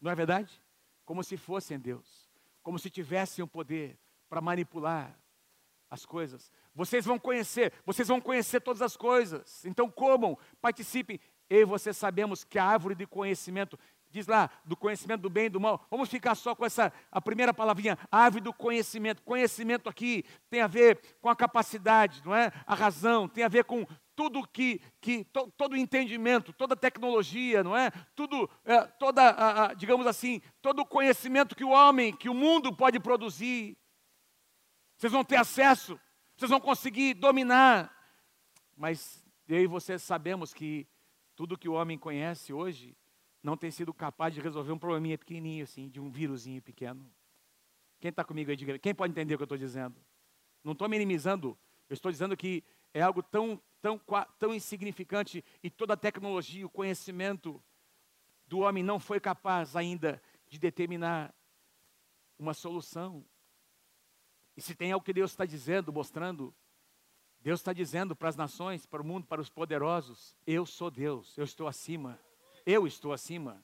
Não 0.01 0.11
é 0.11 0.15
verdade? 0.15 0.63
Como 1.05 1.23
se 1.23 1.37
fossem 1.37 1.79
Deus, 1.79 2.31
como 2.63 2.79
se 2.79 2.91
tivessem 2.91 3.45
o 3.45 3.49
poder 3.49 3.99
para 4.29 4.41
manipular 4.41 5.19
as 5.91 6.07
coisas. 6.07 6.51
Vocês 6.75 7.05
vão 7.05 7.19
conhecer, 7.19 7.73
vocês 7.85 8.09
vão 8.09 8.21
conhecer 8.21 8.61
todas 8.61 8.81
as 8.81 8.97
coisas. 8.97 9.65
Então 9.65 9.91
comam, 9.91 10.39
participem. 10.61 11.21
Eu 11.53 11.61
e 11.61 11.65
você 11.67 11.93
sabemos 11.93 12.45
que 12.45 12.59
a 12.59 12.65
árvore 12.65 12.95
de 12.95 13.07
conhecimento, 13.07 13.79
diz 14.09 14.27
lá, 14.27 14.49
do 14.65 14.75
conhecimento 14.75 15.21
do 15.21 15.29
bem 15.29 15.45
e 15.45 15.51
do 15.51 15.61
mal. 15.61 15.87
Vamos 15.91 16.09
ficar 16.09 16.35
só 16.35 16.55
com 16.55 16.65
essa, 16.65 16.91
a 17.11 17.21
primeira 17.21 17.53
palavrinha, 17.53 17.99
árvore 18.11 18.43
do 18.43 18.55
conhecimento. 18.55 19.23
Conhecimento 19.23 19.87
aqui 19.87 20.25
tem 20.49 20.63
a 20.63 20.67
ver 20.67 20.99
com 21.21 21.29
a 21.29 21.37
capacidade, 21.37 22.23
não 22.25 22.35
é? 22.35 22.51
A 22.67 22.75
razão, 22.75 23.29
tem 23.29 23.45
a 23.45 23.49
ver 23.49 23.65
com 23.65 23.87
tudo 24.17 24.49
que, 24.49 24.81
que 24.99 25.25
to, 25.25 25.53
todo 25.55 25.77
entendimento, 25.77 26.55
toda 26.55 26.75
tecnologia, 26.75 27.63
não 27.63 27.77
é? 27.77 27.91
Tudo, 28.15 28.49
é, 28.65 28.81
toda, 28.85 29.23
a, 29.23 29.67
a, 29.67 29.75
digamos 29.75 30.07
assim, 30.07 30.41
todo 30.63 30.81
o 30.81 30.87
conhecimento 30.87 31.55
que 31.55 31.65
o 31.65 31.69
homem, 31.69 32.17
que 32.17 32.31
o 32.31 32.35
mundo 32.35 32.75
pode 32.75 32.99
produzir. 32.99 33.77
Vocês 34.97 35.13
vão 35.13 35.23
ter 35.23 35.37
acesso, 35.37 36.01
vocês 36.35 36.51
vão 36.51 36.61
conseguir 36.63 37.13
dominar. 37.13 37.95
Mas 38.75 39.23
eu 39.47 39.61
e 39.61 39.67
você 39.67 39.99
sabemos 39.99 40.55
que 40.55 40.87
tudo 41.35 41.59
que 41.59 41.69
o 41.69 41.73
homem 41.73 41.99
conhece 41.99 42.53
hoje 42.53 42.97
não 43.43 43.57
tem 43.57 43.71
sido 43.71 43.93
capaz 43.93 44.33
de 44.35 44.41
resolver 44.41 44.73
um 44.73 44.79
probleminha 44.79 45.19
pequenininho 45.19 45.65
assim, 45.65 45.89
de 45.89 46.01
um 46.01 46.11
vírusinho 46.11 46.63
pequeno. 46.63 47.05
Quem 48.01 48.11
está 48.11 48.25
comigo 48.25 48.51
aí, 48.51 48.57
diga, 48.57 48.79
quem 48.79 48.95
pode 48.95 49.13
entender 49.13 49.35
o 49.35 49.39
que 49.39 49.43
eu 49.43 49.47
estou 49.47 49.59
dizendo? 49.59 49.97
Não 50.63 50.73
estou 50.73 50.89
minimizando, 50.89 51.59
eu 51.89 51.95
estou 51.95 52.11
dizendo 52.11 52.37
que 52.37 52.63
é 52.95 53.01
algo 53.01 53.23
tão, 53.23 53.61
tão, 53.81 54.01
tão 54.39 54.55
insignificante 54.55 55.45
e 55.63 55.71
toda 55.71 55.95
a 55.95 55.97
tecnologia, 55.97 56.67
o 56.67 56.71
conhecimento 56.71 57.63
do 58.47 58.61
homem 58.61 58.83
não 58.83 59.01
foi 59.01 59.19
capaz 59.19 59.75
ainda 59.75 60.23
de 60.49 60.59
determinar 60.59 61.35
uma 62.39 62.55
solução. 62.55 63.25
E 64.57 64.61
se 64.61 64.75
tem 64.75 64.93
algo 64.93 65.05
que 65.05 65.13
Deus 65.13 65.31
está 65.31 65.47
dizendo, 65.47 65.93
mostrando, 65.93 66.55
Deus 67.43 67.59
está 67.61 67.73
dizendo 67.73 68.15
para 68.15 68.29
as 68.29 68.37
nações, 68.37 68.87
para 68.87 69.03
o 69.03 69.05
mundo, 69.05 69.27
para 69.27 69.41
os 69.41 69.49
poderosos: 69.49 70.37
eu 70.47 70.65
sou 70.65 70.91
Deus, 70.91 71.37
eu 71.37 71.45
estou 71.45 71.67
acima, 71.67 72.19
eu 72.65 72.87
estou 72.87 73.13
acima. 73.13 73.63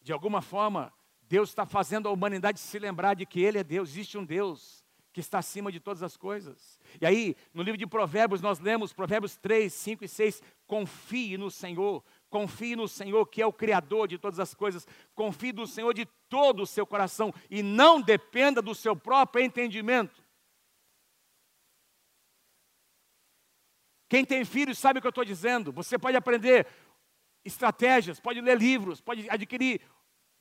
De 0.00 0.12
alguma 0.12 0.40
forma, 0.40 0.92
Deus 1.22 1.48
está 1.48 1.66
fazendo 1.66 2.08
a 2.08 2.12
humanidade 2.12 2.60
se 2.60 2.78
lembrar 2.78 3.14
de 3.14 3.26
que 3.26 3.40
Ele 3.40 3.58
é 3.58 3.64
Deus, 3.64 3.90
existe 3.90 4.16
um 4.16 4.24
Deus 4.24 4.82
que 5.12 5.20
está 5.20 5.38
acima 5.38 5.70
de 5.70 5.78
todas 5.78 6.02
as 6.02 6.16
coisas. 6.16 6.80
E 7.00 7.04
aí, 7.04 7.36
no 7.52 7.62
livro 7.62 7.76
de 7.76 7.86
Provérbios, 7.86 8.40
nós 8.40 8.58
lemos 8.58 8.92
Provérbios 8.92 9.36
3, 9.36 9.72
5 9.72 10.04
e 10.04 10.08
6: 10.08 10.42
confie 10.66 11.36
no 11.36 11.50
Senhor, 11.50 12.02
confie 12.30 12.76
no 12.76 12.86
Senhor, 12.86 13.26
que 13.26 13.42
é 13.42 13.46
o 13.46 13.52
Criador 13.52 14.06
de 14.06 14.18
todas 14.18 14.38
as 14.38 14.54
coisas, 14.54 14.86
confie 15.14 15.52
no 15.52 15.66
Senhor 15.66 15.92
de 15.92 16.06
todo 16.28 16.62
o 16.62 16.66
seu 16.66 16.86
coração 16.86 17.34
e 17.50 17.62
não 17.62 18.00
dependa 18.00 18.62
do 18.62 18.74
seu 18.74 18.94
próprio 18.94 19.44
entendimento. 19.44 20.21
Quem 24.12 24.26
tem 24.26 24.44
filhos 24.44 24.78
sabe 24.78 24.98
o 24.98 25.00
que 25.00 25.06
eu 25.06 25.08
estou 25.08 25.24
dizendo. 25.24 25.72
Você 25.72 25.98
pode 25.98 26.14
aprender 26.18 26.66
estratégias, 27.42 28.20
pode 28.20 28.42
ler 28.42 28.58
livros, 28.58 29.00
pode 29.00 29.26
adquirir 29.30 29.80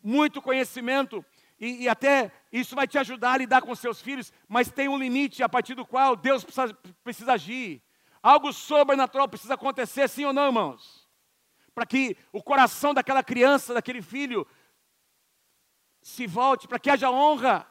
muito 0.04 0.42
conhecimento 0.42 1.24
e, 1.58 1.84
e, 1.84 1.88
até 1.88 2.34
isso 2.52 2.76
vai 2.76 2.86
te 2.86 2.98
ajudar 2.98 3.32
a 3.32 3.38
lidar 3.38 3.62
com 3.62 3.74
seus 3.74 4.02
filhos, 4.02 4.34
mas 4.46 4.70
tem 4.70 4.90
um 4.90 4.98
limite 4.98 5.42
a 5.42 5.48
partir 5.48 5.74
do 5.74 5.86
qual 5.86 6.18
Deus 6.18 6.44
precisa, 6.44 6.74
precisa 7.02 7.32
agir. 7.32 7.82
Algo 8.22 8.52
sobrenatural 8.52 9.30
precisa 9.30 9.54
acontecer, 9.54 10.10
sim 10.10 10.26
ou 10.26 10.34
não, 10.34 10.48
irmãos? 10.48 11.08
Para 11.74 11.86
que 11.86 12.18
o 12.34 12.44
coração 12.44 12.94
daquela 12.94 13.24
criança, 13.24 13.74
daquele 13.74 14.02
filho, 14.02 14.46
se 16.02 16.28
volte, 16.28 16.68
para 16.68 16.78
que 16.78 16.90
haja 16.90 17.10
honra. 17.10 17.66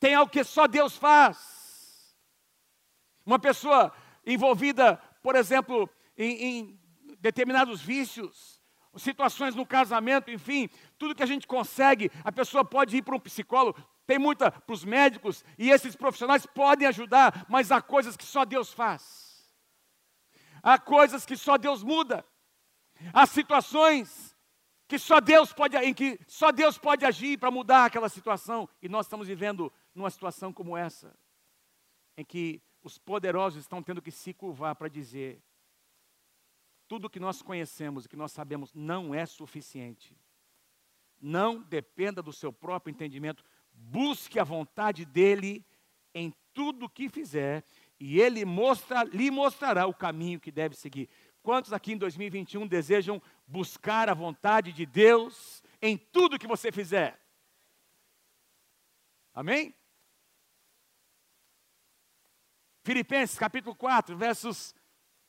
Tem 0.00 0.16
algo 0.16 0.32
que 0.32 0.42
só 0.42 0.66
Deus 0.66 0.96
faz. 0.96 2.12
Uma 3.24 3.38
pessoa 3.38 3.94
envolvida, 4.26 5.00
por 5.22 5.34
exemplo, 5.36 5.88
em, 6.16 6.44
em 6.44 6.80
determinados 7.20 7.80
vícios, 7.80 8.58
situações 8.96 9.54
no 9.54 9.66
casamento, 9.66 10.30
enfim, 10.30 10.68
tudo 10.98 11.14
que 11.14 11.22
a 11.22 11.26
gente 11.26 11.46
consegue, 11.46 12.10
a 12.24 12.32
pessoa 12.32 12.64
pode 12.64 12.96
ir 12.96 13.02
para 13.02 13.16
um 13.16 13.20
psicólogo, 13.20 13.80
tem 14.06 14.18
muita 14.18 14.50
para 14.50 14.72
os 14.72 14.84
médicos, 14.84 15.44
e 15.58 15.70
esses 15.70 15.94
profissionais 15.94 16.46
podem 16.46 16.88
ajudar, 16.88 17.46
mas 17.48 17.70
há 17.70 17.80
coisas 17.80 18.16
que 18.16 18.24
só 18.24 18.44
Deus 18.44 18.72
faz. 18.72 19.28
Há 20.62 20.78
coisas 20.78 21.24
que 21.24 21.36
só 21.36 21.56
Deus 21.56 21.82
muda. 21.82 22.24
Há 23.12 23.26
situações 23.26 24.36
que 24.88 24.98
só 24.98 25.20
Deus 25.20 25.52
pode, 25.52 25.76
em 25.76 25.92
que 25.92 26.18
só 26.26 26.50
Deus 26.50 26.78
pode 26.78 27.04
agir 27.04 27.38
para 27.38 27.50
mudar 27.50 27.84
aquela 27.84 28.08
situação. 28.08 28.68
E 28.82 28.88
nós 28.88 29.06
estamos 29.06 29.28
vivendo 29.28 29.72
numa 29.94 30.10
situação 30.10 30.52
como 30.52 30.76
essa, 30.76 31.14
em 32.16 32.24
que 32.24 32.62
os 32.88 32.96
poderosos 32.98 33.60
estão 33.60 33.82
tendo 33.82 34.00
que 34.00 34.10
se 34.10 34.32
curvar 34.32 34.74
para 34.74 34.88
dizer: 34.88 35.42
tudo 36.88 37.10
que 37.10 37.20
nós 37.20 37.42
conhecemos 37.42 38.04
e 38.04 38.08
que 38.08 38.16
nós 38.16 38.32
sabemos 38.32 38.72
não 38.74 39.14
é 39.14 39.26
suficiente. 39.26 40.16
Não 41.20 41.60
dependa 41.62 42.22
do 42.22 42.32
seu 42.32 42.52
próprio 42.52 42.90
entendimento. 42.90 43.44
Busque 43.70 44.38
a 44.38 44.44
vontade 44.44 45.04
dele 45.04 45.64
em 46.14 46.32
tudo 46.54 46.88
que 46.88 47.08
fizer 47.08 47.62
e 48.00 48.20
ele 48.20 48.44
mostra, 48.44 49.04
lhe 49.04 49.30
mostrará 49.30 49.86
o 49.86 49.94
caminho 49.94 50.40
que 50.40 50.50
deve 50.50 50.74
seguir. 50.74 51.08
Quantos 51.42 51.72
aqui 51.72 51.92
em 51.92 51.98
2021 51.98 52.66
desejam 52.66 53.20
buscar 53.46 54.08
a 54.08 54.14
vontade 54.14 54.72
de 54.72 54.86
Deus 54.86 55.62
em 55.82 55.96
tudo 55.96 56.38
que 56.38 56.46
você 56.46 56.72
fizer? 56.72 57.20
Amém? 59.34 59.74
Filipenses 62.88 63.38
capítulo 63.38 63.74
4, 63.74 64.16
versos 64.16 64.74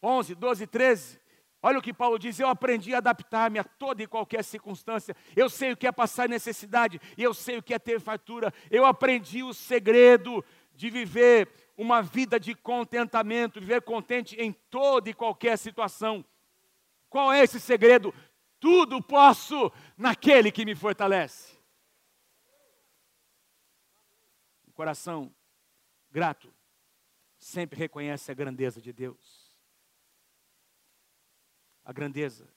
11, 0.02 0.34
12 0.34 0.64
e 0.64 0.68
13. 0.68 1.20
Olha 1.62 1.78
o 1.78 1.82
que 1.82 1.94
Paulo 1.94 2.18
diz: 2.18 2.40
eu 2.40 2.48
aprendi 2.48 2.96
a 2.96 3.00
adaptar-me 3.00 3.60
a 3.60 3.66
toda 3.66 4.02
e 4.02 4.08
qualquer 4.08 4.46
circunstância. 4.46 5.14
Eu 5.36 5.50
sei 5.50 5.74
o 5.74 5.76
que 5.76 5.86
é 5.86 5.92
passar 5.92 6.30
necessidade, 6.30 7.02
e 7.18 7.22
eu 7.22 7.34
sei 7.34 7.58
o 7.58 7.62
que 7.62 7.74
é 7.74 7.78
ter 7.78 8.00
fartura. 8.00 8.54
Eu 8.72 8.86
aprendi 8.86 9.44
o 9.44 9.54
segredo 9.54 10.42
de 10.74 10.90
viver 10.90 11.50
uma 11.78 12.02
vida 12.02 12.40
de 12.40 12.56
contentamento, 12.56 13.60
viver 13.60 13.82
contente 13.82 14.38
em 14.38 14.54
toda 14.54 15.10
e 15.10 15.14
qualquer 15.14 15.58
situação. 15.58 16.24
Qual 17.10 17.30
é 17.30 17.44
esse 17.44 17.60
segredo? 17.60 18.14
Tudo 18.58 19.04
posso 19.04 19.70
naquele 19.98 20.50
que 20.50 20.64
me 20.64 20.76
fortalece. 20.76 21.60
O 24.66 24.72
coração 24.72 25.30
grato 26.10 26.58
sempre 27.50 27.78
reconhece 27.78 28.32
a 28.32 28.36
grandeza 28.36 28.82
de 28.82 28.94
Deus 28.94 29.50
a 31.90 31.92
grandeza. 31.92 32.48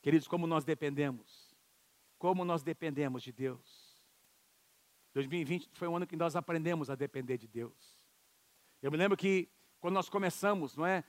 Queridos, 0.00 0.28
como 0.28 0.46
nós 0.46 0.64
dependemos, 0.64 1.52
como 2.18 2.44
nós 2.44 2.62
dependemos 2.62 3.20
de 3.20 3.32
Deus. 3.32 4.00
2020 5.12 5.70
foi 5.72 5.88
um 5.88 5.96
ano 5.96 6.06
que 6.06 6.14
nós 6.14 6.36
aprendemos 6.36 6.88
a 6.88 6.94
depender 6.94 7.36
de 7.36 7.48
Deus. 7.48 7.74
Eu 8.80 8.92
me 8.92 8.96
lembro 8.96 9.16
que 9.16 9.50
quando 9.80 9.94
nós 9.94 10.08
começamos, 10.08 10.76
não 10.76 10.86
é? 10.86 11.02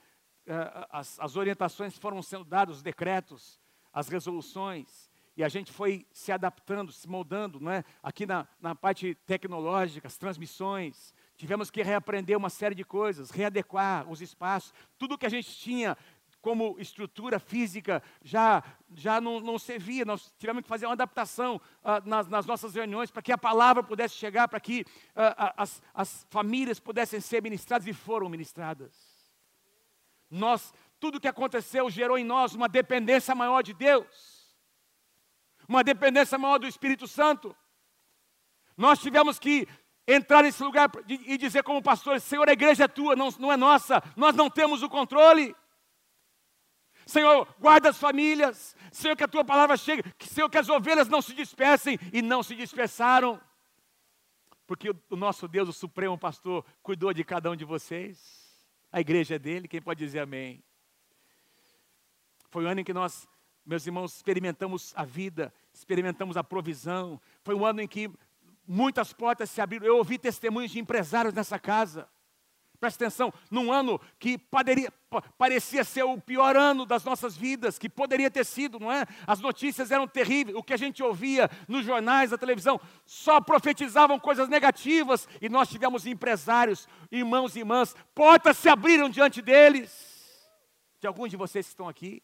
Eh, 0.44 0.86
as, 0.90 1.20
as 1.20 1.36
orientações 1.36 1.96
foram 1.96 2.20
sendo 2.20 2.44
dadas, 2.44 2.78
os 2.78 2.82
decretos, 2.82 3.60
as 3.92 4.08
resoluções, 4.08 5.08
e 5.36 5.44
a 5.44 5.48
gente 5.48 5.70
foi 5.70 6.04
se 6.12 6.32
adaptando, 6.32 6.90
se 6.90 7.08
moldando, 7.08 7.60
não 7.60 7.70
é? 7.70 7.84
Aqui 8.02 8.26
na, 8.26 8.48
na 8.60 8.74
parte 8.74 9.14
tecnológica, 9.24 10.08
as 10.08 10.18
transmissões, 10.18 11.14
tivemos 11.36 11.70
que 11.70 11.82
reaprender 11.82 12.36
uma 12.36 12.50
série 12.50 12.74
de 12.74 12.84
coisas, 12.84 13.30
readequar 13.30 14.10
os 14.10 14.20
espaços, 14.20 14.72
tudo 14.98 15.18
que 15.18 15.26
a 15.26 15.30
gente 15.30 15.54
tinha 15.56 15.96
como 16.46 16.76
estrutura 16.78 17.40
física 17.40 18.00
já, 18.22 18.62
já 18.94 19.20
não, 19.20 19.40
não 19.40 19.58
servia. 19.58 20.04
Nós 20.04 20.32
tivemos 20.38 20.62
que 20.62 20.68
fazer 20.68 20.86
uma 20.86 20.92
adaptação 20.92 21.56
uh, 21.56 22.08
nas, 22.08 22.28
nas, 22.28 22.46
nossas 22.46 22.74
reuniões 22.74 23.10
para 23.10 23.20
que 23.20 23.32
a 23.32 23.38
palavra 23.38 23.82
pudesse 23.82 24.14
chegar, 24.14 24.46
para 24.46 24.60
que 24.60 24.82
uh, 24.82 25.52
as, 25.56 25.82
as 25.92 26.24
famílias 26.30 26.78
pudessem 26.78 27.20
ser 27.20 27.42
ministradas 27.42 27.88
e 27.88 27.92
foram 27.92 28.28
ministradas. 28.28 28.94
Nós, 30.30 30.72
tudo 31.00 31.20
que 31.20 31.26
aconteceu 31.26 31.90
gerou 31.90 32.16
em 32.16 32.24
nós 32.24 32.54
uma 32.54 32.68
dependência 32.68 33.34
maior 33.34 33.62
de 33.62 33.74
Deus, 33.74 34.56
uma 35.68 35.82
dependência 35.82 36.38
maior 36.38 36.58
do 36.58 36.66
Espírito 36.68 37.08
Santo. 37.08 37.56
Nós 38.76 39.00
tivemos 39.00 39.36
que 39.36 39.66
entrar 40.06 40.42
nesse 40.42 40.62
lugar 40.62 40.90
e 41.08 41.36
dizer 41.36 41.62
como 41.62 41.82
pastor, 41.82 42.20
Senhor, 42.20 42.48
a 42.48 42.52
igreja 42.52 42.84
é 42.84 42.88
tua, 42.88 43.16
não, 43.16 43.28
não 43.38 43.52
é 43.52 43.56
nossa, 43.56 44.02
nós 44.16 44.34
não 44.34 44.48
temos 44.48 44.82
o 44.82 44.88
controle. 44.88 45.54
Senhor, 47.06 47.46
guarda 47.60 47.90
as 47.90 47.98
famílias. 47.98 48.74
Senhor, 48.90 49.16
que 49.16 49.22
a 49.22 49.28
tua 49.28 49.44
palavra 49.44 49.76
chegue. 49.76 50.02
Senhor, 50.18 50.50
que 50.50 50.58
as 50.58 50.68
ovelhas 50.68 51.08
não 51.08 51.22
se 51.22 51.32
dispersem. 51.34 51.96
E 52.12 52.20
não 52.20 52.42
se 52.42 52.56
dispersaram. 52.56 53.40
Porque 54.66 54.90
o, 54.90 55.16
nosso 55.16 55.46
Deus, 55.46 55.68
o 55.68 55.72
Supremo 55.72 56.18
Pastor, 56.18 56.64
cuidou 56.82 57.12
de 57.12 57.22
cada 57.22 57.48
um 57.48 57.54
de 57.54 57.64
vocês. 57.64 58.44
A 58.90 59.00
igreja 59.00 59.36
é 59.36 59.38
dele. 59.38 59.68
Quem 59.68 59.80
pode 59.80 60.04
dizer 60.04 60.18
amém? 60.18 60.60
Foi 62.50 62.64
o 62.64 62.68
ano 62.68 62.80
em 62.80 62.84
que 62.84 62.92
nós, 62.92 63.28
meus 63.64 63.86
irmãos, 63.86 64.16
experimentamos 64.16 64.92
a 64.96 65.04
vida, 65.04 65.54
experimentamos 65.72 66.36
a 66.36 66.42
provisão. 66.42 67.20
Foi 67.44 67.54
um 67.54 67.64
ano 67.64 67.82
em 67.82 67.86
que 67.86 68.10
muitas 68.66 69.12
portas 69.12 69.50
se 69.50 69.60
abriram. 69.60 69.86
Eu 69.86 69.98
ouvi 69.98 70.18
testemunhos 70.18 70.70
de 70.70 70.78
empresários 70.78 71.34
nessa 71.34 71.58
casa 71.58 72.08
Presta 72.78 73.04
atenção, 73.04 73.32
num 73.50 73.72
ano 73.72 74.00
que 74.18 74.36
poderia, 74.36 74.92
parecia 75.38 75.82
ser 75.82 76.02
o 76.02 76.20
pior 76.20 76.56
ano 76.56 76.84
das 76.84 77.04
nossas 77.04 77.36
vidas, 77.36 77.78
que 77.78 77.88
poderia 77.88 78.30
ter 78.30 78.44
sido, 78.44 78.78
não 78.78 78.92
é? 78.92 79.06
As 79.26 79.40
notícias 79.40 79.90
eram 79.90 80.06
terríveis, 80.06 80.56
o 80.56 80.62
que 80.62 80.74
a 80.74 80.76
gente 80.76 81.02
ouvia 81.02 81.50
nos 81.66 81.84
jornais, 81.84 82.30
na 82.30 82.38
televisão, 82.38 82.80
só 83.06 83.40
profetizavam 83.40 84.18
coisas 84.18 84.48
negativas, 84.48 85.26
e 85.40 85.48
nós 85.48 85.68
tivemos 85.68 86.06
empresários, 86.06 86.86
irmãos 87.10 87.56
e 87.56 87.60
irmãs, 87.60 87.94
portas 88.14 88.58
se 88.58 88.68
abriram 88.68 89.08
diante 89.08 89.40
deles, 89.40 89.90
de 91.00 91.06
alguns 91.06 91.30
de 91.30 91.36
vocês 91.36 91.66
que 91.66 91.72
estão 91.72 91.88
aqui. 91.88 92.22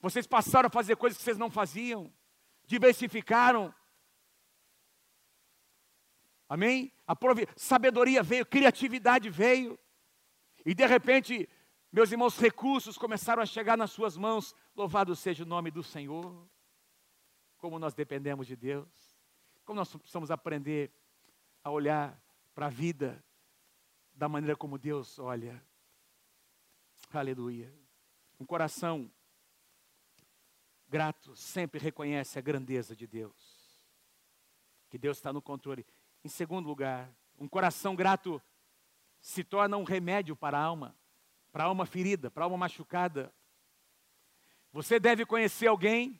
Vocês 0.00 0.26
passaram 0.26 0.68
a 0.68 0.70
fazer 0.70 0.96
coisas 0.96 1.18
que 1.18 1.24
vocês 1.24 1.38
não 1.38 1.50
faziam, 1.50 2.10
diversificaram, 2.66 3.74
Amém? 6.48 6.92
A 7.06 7.16
sabedoria 7.56 8.22
veio, 8.22 8.44
criatividade 8.46 9.30
veio. 9.30 9.78
E 10.64 10.74
de 10.74 10.86
repente, 10.86 11.48
meus 11.92 12.10
irmãos, 12.10 12.38
recursos 12.38 12.98
começaram 12.98 13.42
a 13.42 13.46
chegar 13.46 13.76
nas 13.76 13.90
suas 13.90 14.16
mãos. 14.16 14.54
Louvado 14.74 15.14
seja 15.14 15.44
o 15.44 15.46
nome 15.46 15.70
do 15.70 15.82
Senhor. 15.82 16.48
Como 17.58 17.78
nós 17.78 17.94
dependemos 17.94 18.46
de 18.46 18.56
Deus. 18.56 18.88
Como 19.64 19.78
nós 19.78 19.94
precisamos 19.94 20.30
aprender 20.30 20.92
a 21.62 21.70
olhar 21.70 22.20
para 22.54 22.66
a 22.66 22.70
vida 22.70 23.24
da 24.14 24.28
maneira 24.28 24.56
como 24.56 24.78
Deus 24.78 25.18
olha. 25.18 25.62
Aleluia. 27.12 27.72
Um 28.38 28.44
coração 28.44 29.10
grato 30.88 31.34
sempre 31.34 31.80
reconhece 31.80 32.38
a 32.38 32.42
grandeza 32.42 32.94
de 32.94 33.06
Deus. 33.06 33.80
Que 34.90 34.98
Deus 34.98 35.16
está 35.16 35.32
no 35.32 35.42
controle. 35.42 35.84
Em 36.24 36.28
segundo 36.28 36.66
lugar, 36.66 37.14
um 37.38 37.46
coração 37.46 37.94
grato 37.94 38.40
se 39.20 39.44
torna 39.44 39.76
um 39.76 39.84
remédio 39.84 40.34
para 40.34 40.58
a 40.58 40.62
alma, 40.62 40.96
para 41.52 41.64
a 41.64 41.66
alma 41.66 41.84
ferida, 41.84 42.30
para 42.30 42.44
a 42.44 42.46
alma 42.46 42.56
machucada. 42.56 43.30
Você 44.72 44.98
deve 44.98 45.26
conhecer 45.26 45.66
alguém 45.66 46.18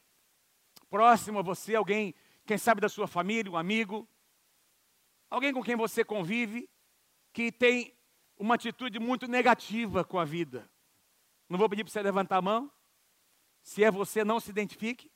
próximo 0.91 1.39
a 1.39 1.43
você, 1.43 1.75
alguém, 1.75 2.15
quem 2.45 2.59
sabe 2.59 2.83
da 2.83 2.89
sua 2.89 3.07
família, 3.07 3.51
um 3.51 3.57
amigo, 3.57 4.07
alguém 5.31 5.55
com 5.55 5.63
quem 5.63 5.75
você 5.75 6.05
convive, 6.05 6.69
que 7.33 7.51
tem 7.51 7.97
uma 8.37 8.57
atitude 8.57 8.99
muito 8.99 9.27
negativa 9.27 10.05
com 10.05 10.19
a 10.19 10.25
vida. 10.27 10.71
Não 11.49 11.59
vou 11.59 11.69
pedir 11.69 11.83
para 11.83 11.93
você 11.93 12.03
levantar 12.03 12.37
a 12.37 12.43
mão. 12.43 12.71
Se 13.63 13.83
é 13.83 13.91
você, 13.91 14.23
não 14.23 14.39
se 14.39 14.51
identifique. 14.51 15.11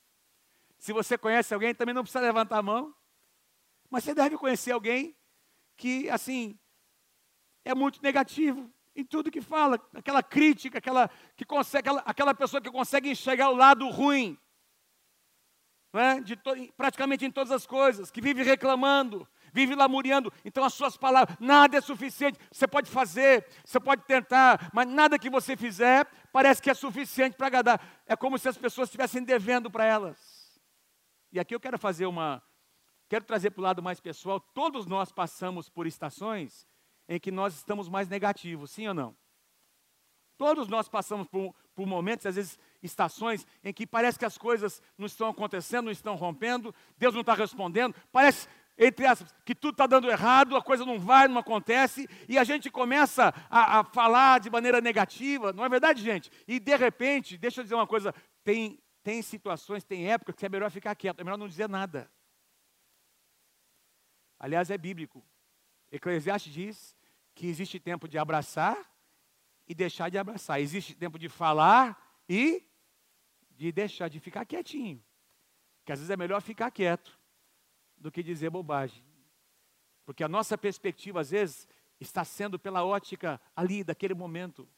Se 0.79 0.95
você 0.95 1.19
conhece 1.19 1.53
alguém, 1.53 1.75
também 1.75 1.95
não 1.95 2.03
precisa 2.03 2.21
levantar 2.21 2.57
a 2.57 2.63
mão. 2.63 2.95
Mas 3.91 4.05
você 4.05 4.15
deve 4.15 4.37
conhecer 4.37 4.73
alguém 4.73 5.17
que, 5.77 6.09
assim, 6.11 6.59
é 7.65 7.75
muito 7.75 8.03
negativo 8.03 8.71
em 8.95 9.05
tudo 9.05 9.31
que 9.31 9.41
fala, 9.41 9.81
aquela 9.95 10.23
crítica, 10.23 10.79
aquela, 10.79 11.09
que 11.37 11.45
consegue, 11.45 11.89
aquela, 11.89 12.01
aquela 12.05 12.35
pessoa 12.35 12.61
que 12.61 12.71
consegue 12.71 13.09
enxergar 13.09 13.51
o 13.51 13.55
lado 13.55 13.89
ruim, 13.89 14.37
é? 15.93 16.21
de 16.21 16.37
to, 16.37 16.51
praticamente 16.77 17.25
em 17.25 17.31
todas 17.31 17.53
as 17.53 17.65
coisas, 17.65 18.11
que 18.11 18.21
vive 18.21 18.43
reclamando, 18.43 19.27
vive 19.53 19.75
lamuriando. 19.75 20.33
Então 20.45 20.65
as 20.65 20.75
suas 20.75 20.97
palavras, 20.97 21.37
nada 21.39 21.77
é 21.77 21.81
suficiente. 21.81 22.39
Você 22.51 22.67
pode 22.67 22.91
fazer, 22.91 23.47
você 23.65 23.79
pode 23.79 24.03
tentar, 24.05 24.69
mas 24.73 24.87
nada 24.89 25.19
que 25.19 25.31
você 25.31 25.57
fizer 25.57 26.05
parece 26.33 26.61
que 26.61 26.71
é 26.71 26.75
suficiente 26.75 27.37
para 27.37 27.47
agradar. 27.47 28.03
É 28.07 28.17
como 28.17 28.39
se 28.39 28.49
as 28.49 28.59
pessoas 28.59 28.89
estivessem 28.89 29.23
devendo 29.23 29.71
para 29.71 29.85
elas. 29.85 30.61
E 31.33 31.39
aqui 31.39 31.55
eu 31.55 31.61
quero 31.61 31.79
fazer 31.79 32.07
uma, 32.07 32.43
Quero 33.09 33.25
trazer 33.25 33.51
para 33.51 33.61
o 33.61 33.65
lado 33.65 33.83
mais 33.83 34.01
pessoal. 34.01 34.39
Todos 34.39 34.87
nós 34.87 35.11
passamos 35.11 35.69
por 35.69 35.87
estações 35.87 36.67
em 37.09 37.19
que 37.19 37.31
nós 37.31 37.55
estamos 37.55 37.89
mais 37.89 38.09
negativos, 38.09 38.71
sim 38.71 38.87
ou 38.87 38.95
não? 38.95 39.17
Todos 40.37 40.69
nós 40.69 40.89
passamos 40.89 41.27
por, 41.27 41.55
por 41.75 41.87
momentos, 41.87 42.27
às 42.27 42.37
vezes, 42.37 42.59
estações 42.81 43.47
em 43.65 43.73
que 43.73 43.87
parece 43.87 44.19
que 44.19 44.25
as 44.25 44.39
coisas 44.39 44.81
não 44.97 45.07
estão 45.07 45.29
acontecendo, 45.29 45.87
não 45.87 45.93
estão 45.93 46.15
rompendo, 46.15 46.73
Deus 46.97 47.13
não 47.13 47.23
está 47.23 47.35
respondendo, 47.35 47.93
parece, 48.13 48.47
entre 48.79 49.05
aspas, 49.05 49.35
que 49.45 49.55
tudo 49.55 49.73
está 49.73 49.87
dando 49.87 50.09
errado, 50.09 50.55
a 50.55 50.63
coisa 50.63 50.85
não 50.85 51.01
vai, 51.01 51.27
não 51.27 51.39
acontece, 51.39 52.09
e 52.29 52.39
a 52.39 52.45
gente 52.45 52.71
começa 52.71 53.35
a, 53.51 53.81
a, 53.81 53.85
falar 53.85 54.39
de 54.39 54.49
maneira 54.49 54.81
negativa, 54.81 55.53
não 55.53 55.65
é 55.65 55.69
verdade, 55.69 56.03
gente? 56.03 56.31
E 56.47 56.61
de 56.61 56.77
repente, 56.77 57.37
deixa 57.37 57.61
eu 57.61 57.65
dizer 57.65 57.75
uma 57.75 57.87
coisa, 57.87 58.15
tem, 58.45 58.79
tem 59.03 59.23
situações, 59.23 59.83
tem 59.83 60.09
épocas 60.09 60.37
que 60.37 60.47
é 60.47 60.49
melhor 60.49 60.71
ficar 60.71 60.95
quieto, 60.95 61.19
é 61.19 61.25
melhor 61.25 61.39
não 61.39 61.49
dizer 61.49 61.69
nada. 61.69 62.09
Aliás, 64.39 64.71
é 64.71 64.79
bíblico. 64.79 65.25
Eclesiastes 65.91 66.53
diz 66.53 66.97
que 67.35 67.47
existe 67.47 67.79
tempo 67.81 68.09
de 68.09 68.19
abraçar 68.19 68.77
e 69.67 69.75
deixar 69.75 70.11
de 70.11 70.19
abraçar. 70.19 70.61
Existe 70.61 70.95
tempo 70.95 71.19
de 71.19 71.29
falar 71.29 72.23
e 72.29 72.65
de 73.51 73.73
deixar 73.73 74.09
de 74.09 74.21
ficar 74.21 74.45
quietinho. 74.45 75.03
Que 75.85 75.93
às 75.93 75.99
vezes 75.99 76.11
é 76.11 76.17
melhor 76.17 76.41
ficar 76.41 76.71
quieto 76.71 77.19
do 77.97 78.11
que 78.11 78.23
dizer 78.23 78.51
bobagem. 78.51 79.05
Porque 80.05 80.25
a 80.25 80.29
nossa 80.29 80.57
perspectiva, 80.57 81.21
às 81.21 81.31
vezes, 81.31 81.69
está 82.01 82.25
sendo 82.25 82.59
pela 82.59 82.85
ótica 82.85 83.41
ali, 83.55 83.83
daquele 83.83 84.15
momento. 84.15 84.69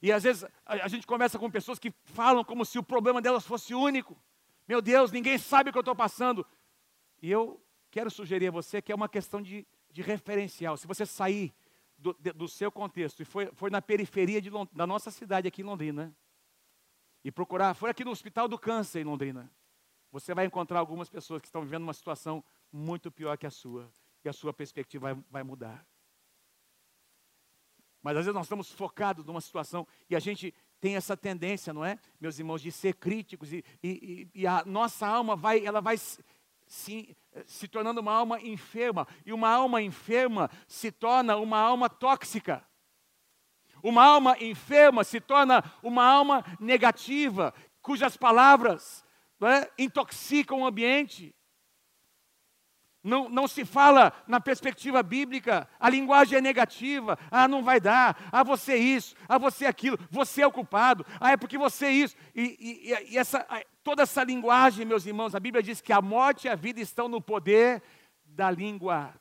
E 0.00 0.12
às 0.12 0.22
vezes 0.22 0.46
a, 0.64 0.88
gente 0.88 1.06
conversa 1.06 1.38
com 1.38 1.50
pessoas 1.50 1.78
que 1.78 1.92
falam 2.04 2.44
como 2.44 2.64
se 2.64 2.78
o 2.78 2.82
problema 2.82 3.20
delas 3.20 3.46
fosse 3.46 3.74
único. 3.74 4.16
Meu 4.66 4.80
Deus, 4.80 5.10
ninguém 5.10 5.36
sabe 5.36 5.70
o 5.70 5.72
que 5.72 5.78
eu 5.78 5.82
estou 5.82 5.96
passando. 5.96 6.46
E 7.20 7.30
eu 7.30 7.60
quero 7.90 8.10
sugerir 8.10 8.48
a 8.48 8.50
você 8.50 8.80
que 8.80 8.92
é 8.92 8.94
uma 8.94 9.08
questão 9.08 9.42
de, 9.42 9.66
de 9.90 10.02
referencial. 10.02 10.76
Se 10.76 10.86
você 10.86 11.04
sair 11.04 11.52
do, 11.98 12.14
de, 12.14 12.32
do 12.32 12.48
seu 12.48 12.70
contexto 12.70 13.20
e 13.22 13.24
for, 13.24 13.52
for 13.54 13.70
na 13.70 13.82
periferia 13.82 14.40
de, 14.40 14.50
da 14.72 14.86
nossa 14.86 15.10
cidade 15.10 15.46
aqui 15.46 15.62
em 15.62 15.64
Londrina, 15.64 16.14
e 17.22 17.30
procurar, 17.30 17.74
for 17.74 17.90
aqui 17.90 18.04
no 18.04 18.10
Hospital 18.10 18.48
do 18.48 18.58
Câncer 18.58 19.00
em 19.00 19.04
Londrina, 19.04 19.50
você 20.10 20.34
vai 20.34 20.46
encontrar 20.46 20.78
algumas 20.78 21.08
pessoas 21.08 21.40
que 21.40 21.46
estão 21.46 21.62
vivendo 21.62 21.82
uma 21.82 21.92
situação 21.92 22.42
muito 22.72 23.10
pior 23.10 23.36
que 23.36 23.46
a 23.46 23.50
sua, 23.50 23.90
e 24.24 24.28
a 24.28 24.32
sua 24.32 24.52
perspectiva 24.52 25.12
vai, 25.12 25.24
vai 25.30 25.42
mudar. 25.42 25.86
Mas 28.02 28.16
às 28.16 28.24
vezes 28.24 28.34
nós 28.34 28.46
estamos 28.46 28.70
focados 28.72 29.24
numa 29.26 29.40
situação 29.40 29.86
e 30.08 30.16
a 30.16 30.18
gente 30.18 30.54
tem 30.80 30.96
essa 30.96 31.14
tendência, 31.14 31.72
não 31.72 31.84
é, 31.84 31.98
meus 32.18 32.38
irmãos, 32.38 32.62
de 32.62 32.72
ser 32.72 32.94
críticos 32.94 33.52
e, 33.52 33.62
e, 33.82 34.28
e 34.34 34.46
a 34.46 34.64
nossa 34.64 35.06
alma 35.06 35.36
vai, 35.36 35.64
ela 35.64 35.80
vai 35.82 35.96
se, 36.70 37.16
se 37.46 37.66
tornando 37.66 38.00
uma 38.00 38.12
alma 38.12 38.40
enferma. 38.40 39.06
E 39.26 39.32
uma 39.32 39.48
alma 39.48 39.82
enferma 39.82 40.48
se 40.68 40.92
torna 40.92 41.36
uma 41.36 41.58
alma 41.58 41.90
tóxica. 41.90 42.64
Uma 43.82 44.04
alma 44.04 44.36
enferma 44.40 45.02
se 45.02 45.20
torna 45.20 45.64
uma 45.82 46.04
alma 46.04 46.44
negativa, 46.60 47.52
cujas 47.82 48.16
palavras 48.16 49.04
é, 49.42 49.68
intoxicam 49.82 50.60
o 50.60 50.66
ambiente. 50.66 51.34
Não, 53.02 53.28
não 53.28 53.48
se 53.48 53.64
fala 53.64 54.12
na 54.28 54.38
perspectiva 54.38 55.02
bíblica, 55.02 55.68
a 55.80 55.88
linguagem 55.88 56.38
é 56.38 56.40
negativa. 56.40 57.18
Ah, 57.30 57.48
não 57.48 57.64
vai 57.64 57.80
dar. 57.80 58.28
Ah, 58.30 58.44
você 58.44 58.76
isso. 58.76 59.16
Ah, 59.26 59.38
você 59.38 59.66
aquilo. 59.66 59.98
Você 60.10 60.42
é 60.42 60.46
o 60.46 60.52
culpado. 60.52 61.04
Ah, 61.18 61.32
é 61.32 61.36
porque 61.36 61.56
você 61.56 61.88
isso. 61.88 62.14
E, 62.34 62.56
e, 62.60 63.12
e 63.12 63.18
essa, 63.18 63.44
toda 63.90 64.04
essa 64.04 64.22
linguagem, 64.22 64.86
meus 64.86 65.04
irmãos, 65.04 65.34
a 65.34 65.40
Bíblia 65.40 65.60
diz 65.60 65.80
que 65.80 65.92
a 65.92 66.00
morte 66.00 66.46
e 66.46 66.48
a 66.48 66.54
vida 66.54 66.80
estão 66.80 67.08
no 67.08 67.20
poder 67.20 67.82
da 68.24 68.48
língua. 68.48 69.20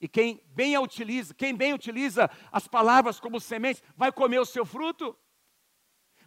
E 0.00 0.08
quem 0.08 0.42
bem 0.48 0.76
utiliza, 0.76 1.32
quem 1.32 1.54
bem 1.54 1.72
utiliza 1.72 2.28
as 2.50 2.66
palavras 2.66 3.20
como 3.20 3.38
sementes, 3.38 3.80
vai 3.96 4.10
comer 4.10 4.40
o 4.40 4.44
seu 4.44 4.66
fruto. 4.66 5.16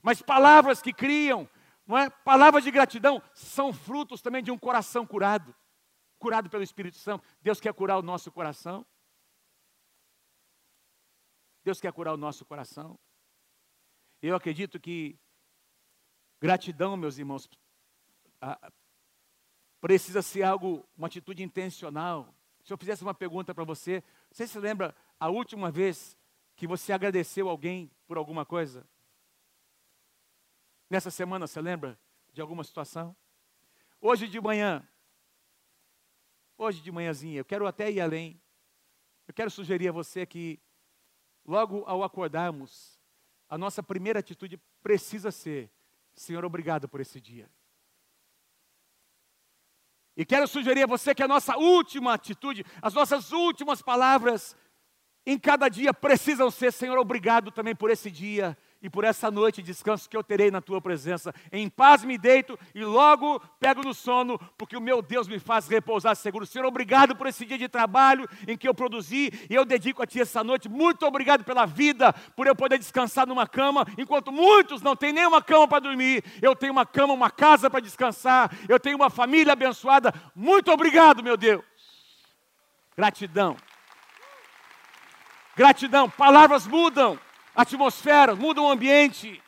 Mas 0.01 0.21
palavras 0.21 0.82
que 0.82 0.93
criam, 0.93 1.49
não 1.86 1.97
é? 1.97 2.10
Palavras 2.10 2.63
de 2.63 2.71
gratidão 2.71 3.21
são 3.34 3.73
frutos 3.73 4.21
também 4.21 4.41
de 4.41 4.49
um 4.49 4.58
coração 4.58 5.05
curado, 5.05 5.53
curado 6.17 6.49
pelo 6.49 6.63
Espírito 6.63 6.95
Santo. 6.95 7.27
Deus 7.41 7.60
quer 7.60 7.73
curar 7.73 7.97
o 7.97 8.01
nosso 8.01 8.32
coração. 8.32 8.86
Deus 11.65 11.82
quer 11.82 11.91
curar 11.91 12.13
o 12.13 12.17
nosso 12.17 12.45
coração. 12.45 12.97
Eu 14.21 14.38
acredito 14.38 14.79
que 14.79 15.19
gratidão, 16.39 16.95
meus 16.95 17.17
irmãos, 17.17 17.49
precisa 19.82 20.21
ser 20.21 20.43
algo, 20.43 20.88
uma 20.97 21.08
atitude 21.08 21.43
intencional. 21.43 22.34
Se 22.63 22.71
eu 22.73 22.78
fizesse 22.78 23.04
uma 23.04 23.13
pergunta 23.13 23.54
para 23.54 23.63
você, 23.63 24.04
você 24.32 24.47
se 24.47 24.60
lembra 24.60 24.95
a 25.19 25.30
última 25.30 25.71
vez 25.71 26.17
que 26.56 26.67
você 26.67 26.91
agradeceu 26.91 27.49
alguém 27.49 27.91
por 28.08 28.17
alguma 28.17 28.45
coisa? 28.45 28.88
Nessa 30.89 31.12
semana, 31.12 31.47
você 31.47 31.62
lembra 31.62 31.99
de 32.34 32.41
alguma 32.41 32.63
situação? 32.63 33.15
Hoje 34.02 34.28
de 34.28 34.39
manhã, 34.39 34.88
hoje 36.58 36.82
de 36.82 36.91
manhãzinha, 36.91 37.39
eu 37.39 37.45
quero 37.45 37.67
até 37.67 37.91
ir 37.91 38.02
além. 38.02 38.41
Eu 39.28 39.34
quero 39.34 39.52
sugerir 39.52 39.89
a 39.89 39.91
você 39.91 40.25
que, 40.25 40.60
logo 41.45 41.84
ao 41.86 42.04
acordarmos, 42.04 42.99
a 43.47 43.58
nossa 43.58 43.84
primeira 43.84 44.19
atitude 44.19 44.60
precisa 44.82 45.32
ser: 45.32 45.69
Senhor, 46.19 46.43
obrigado 46.43 46.86
por 46.89 46.99
esse 46.99 47.21
dia. 47.21 47.49
E 50.17 50.25
quero 50.25 50.49
sugerir 50.49 50.84
a 50.84 50.86
você 50.86 51.15
que 51.15 51.23
a 51.23 51.27
nossa 51.29 51.55
última 51.55 52.13
atitude, 52.13 52.65
as 52.82 52.93
nossas 52.93 53.32
últimas 53.32 53.82
palavras 53.82 54.53
em 55.25 55.39
cada 55.39 55.69
dia 55.69 55.93
precisam 55.93 56.51
ser: 56.51 56.73
Senhor, 56.73 56.97
obrigado 56.97 57.51
também 57.51 57.73
por 57.73 57.89
esse 57.89 58.12
dia 58.12 58.58
e 58.82 58.89
por 58.89 59.04
essa 59.04 59.30
noite 59.30 59.62
de 59.62 59.68
descanso 59.72 60.10
que 60.10 60.15
eu 60.15 60.24
terei 60.24 60.50
na 60.50 60.62
tua 60.62 60.82
presença. 60.82 61.34
Em 61.52 61.70
paz 61.70 62.04
me 62.04 62.18
deito 62.18 62.58
e 62.74 62.84
logo 62.84 63.39
pego 63.60 63.82
no 63.84 63.94
sono, 63.94 64.39
porque 64.58 64.78
o 64.78 64.82
meu 64.82 65.02
Deus 65.02 65.28
me 65.28 65.38
faz 65.38 65.68
repousar 65.68 66.15
seguro. 66.15 66.46
Senhor, 66.46 66.65
obrigado 66.65 67.15
por 67.15 67.28
esse 67.28 67.46
dia 67.46 67.58
de 67.58 67.68
trabalho 67.68 68.28
em 68.48 68.58
que 68.58 68.68
eu 68.68 68.74
produzi 68.74 69.32
e 69.50 69.54
eu 69.54 69.65
dedico 69.65 70.02
a 70.02 70.08
ti 70.08 70.22
essa 70.22 70.44
noite. 70.44 70.70
Muito 70.70 71.06
obrigado 71.06 71.44
pela 71.44 71.65
vida, 71.65 72.13
por 72.36 72.48
eu 72.48 72.56
poder 72.56 72.78
descansar 72.78 73.28
numa 73.28 73.48
cama, 73.48 73.86
enquanto 73.98 74.32
muitos 74.32 74.82
não 74.82 74.96
têm 74.96 75.12
nenhuma 75.12 75.42
cama 75.42 75.68
para 75.68 75.80
dormir. 75.80 76.24
Eu 76.42 76.56
tenho 76.56 76.72
uma 76.72 76.86
cama, 76.86 77.13
uma 77.13 77.30
casa 77.30 77.70
para 77.70 77.80
descansar. 77.80 78.52
Eu 78.68 78.80
tenho 78.80 78.96
uma 78.96 79.10
família 79.10 79.54
abençoada. 79.54 80.13
Muito 80.34 80.72
obrigado, 80.72 81.22
meu 81.22 81.36
Deus. 81.36 81.63
Gratidão. 82.96 83.58
Gratidão. 85.56 86.10
Palavras 86.10 86.65
mudam 86.65 87.20
atmosfera, 87.62 88.36
muda 88.36 88.62
o 88.62 88.69
ambiente. 88.69 89.41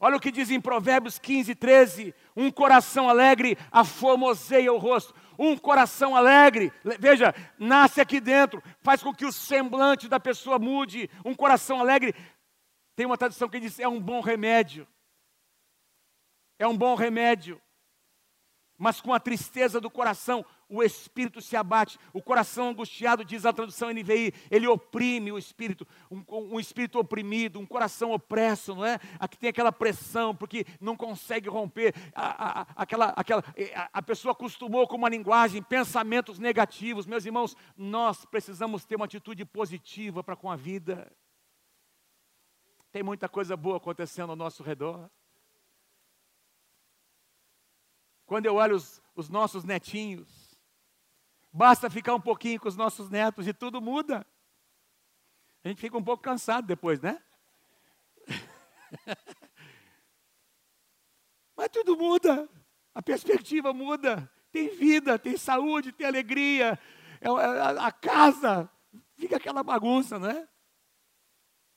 Olha 0.00 0.16
o 0.16 0.20
que 0.20 0.32
diz 0.32 0.50
em 0.50 0.60
Provérbios 0.60 1.18
15, 1.18 1.54
13: 1.54 2.14
um 2.34 2.50
coração 2.50 3.08
alegre 3.08 3.56
aformoseia 3.70 4.72
o 4.72 4.78
rosto. 4.78 5.14
Um 5.38 5.56
coração 5.56 6.14
alegre, 6.14 6.70
veja, 6.98 7.34
nasce 7.58 7.98
aqui 7.98 8.20
dentro, 8.20 8.62
faz 8.82 9.02
com 9.02 9.14
que 9.14 9.24
o 9.24 9.32
semblante 9.32 10.06
da 10.06 10.20
pessoa 10.20 10.58
mude. 10.58 11.08
Um 11.24 11.34
coração 11.34 11.80
alegre, 11.80 12.14
tem 12.94 13.06
uma 13.06 13.16
tradução 13.16 13.48
que 13.48 13.60
diz: 13.60 13.78
é 13.78 13.86
um 13.86 14.00
bom 14.00 14.20
remédio. 14.20 14.88
É 16.58 16.66
um 16.66 16.76
bom 16.76 16.94
remédio. 16.94 17.60
Mas 18.76 19.00
com 19.00 19.14
a 19.14 19.20
tristeza 19.20 19.80
do 19.80 19.90
coração, 19.90 20.44
o 20.70 20.82
espírito 20.82 21.40
se 21.42 21.56
abate, 21.56 21.98
o 22.12 22.22
coração 22.22 22.68
angustiado, 22.68 23.24
diz 23.24 23.44
a 23.44 23.52
tradução 23.52 23.90
NVI, 23.90 24.32
ele 24.50 24.68
oprime 24.68 25.32
o 25.32 25.38
espírito, 25.38 25.86
um, 26.10 26.22
um, 26.54 26.60
espírito 26.60 26.98
oprimido, 26.98 27.58
um 27.58 27.66
coração 27.66 28.12
opresso, 28.12 28.74
não 28.74 28.86
é? 28.86 29.00
Aqui 29.18 29.36
tem 29.36 29.50
aquela 29.50 29.72
pressão, 29.72 30.34
porque 30.34 30.64
não 30.80 30.96
consegue 30.96 31.48
romper, 31.48 31.92
a, 32.14 32.60
a, 32.60 32.66
aquela, 32.76 33.06
aquela, 33.16 33.44
a, 33.92 34.00
pessoa 34.00 34.32
acostumou 34.32 34.86
com 34.86 34.96
uma 34.96 35.08
linguagem, 35.08 35.62
pensamentos 35.62 36.38
negativos. 36.38 37.06
Meus 37.06 37.26
irmãos, 37.26 37.56
nós 37.76 38.24
precisamos 38.24 38.84
ter 38.84 38.94
uma 38.94 39.06
atitude 39.06 39.44
positiva 39.44 40.22
para 40.22 40.36
com 40.36 40.50
a 40.50 40.56
vida. 40.56 41.10
Tem 42.92 43.02
muita 43.02 43.28
coisa 43.28 43.56
boa 43.56 43.76
acontecendo 43.76 44.30
ao 44.30 44.36
nosso 44.36 44.62
redor. 44.62 45.10
Quando 48.24 48.46
eu 48.46 48.54
olho 48.54 48.76
os, 48.76 49.02
os 49.16 49.28
nossos 49.28 49.64
netinhos, 49.64 50.39
Basta 51.52 51.90
ficar 51.90 52.14
um 52.14 52.20
pouquinho 52.20 52.60
com 52.60 52.68
os 52.68 52.76
nossos 52.76 53.10
netos 53.10 53.46
e 53.46 53.52
tudo 53.52 53.80
muda. 53.80 54.26
A 55.64 55.68
gente 55.68 55.80
fica 55.80 55.96
um 55.96 56.04
pouco 56.04 56.22
cansado 56.22 56.66
depois, 56.66 57.00
né? 57.00 57.22
Mas 61.56 61.68
tudo 61.68 61.96
muda. 61.96 62.48
A 62.94 63.02
perspectiva 63.02 63.72
muda. 63.72 64.30
Tem 64.52 64.68
vida, 64.68 65.18
tem 65.18 65.36
saúde, 65.36 65.92
tem 65.92 66.06
alegria. 66.06 66.78
É 67.20 67.28
a 67.78 67.92
casa 67.92 68.70
fica 69.20 69.36
aquela 69.36 69.62
bagunça, 69.62 70.18
não 70.18 70.30
é? 70.30 70.48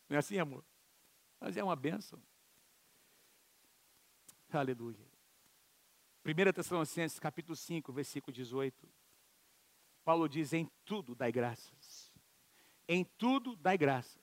Não 0.10 0.16
é 0.16 0.18
assim, 0.18 0.40
amor? 0.40 0.66
Mas 1.40 1.58
é 1.58 1.64
uma 1.64 1.76
benção. 1.76 2.22
Aleluia. 4.50 5.12
1 6.26 6.54
Tessalonicenses 6.54 7.20
capítulo 7.20 7.56
5, 7.56 7.92
versículo 7.92 8.34
18. 8.34 8.90
Paulo 10.04 10.28
diz: 10.28 10.54
em 10.54 10.70
tudo 10.86 11.16
dai 11.16 11.32
graças. 11.32 12.12
Em 12.88 13.04
tudo 13.04 13.56
dai 13.56 13.78
graças. 13.78 14.22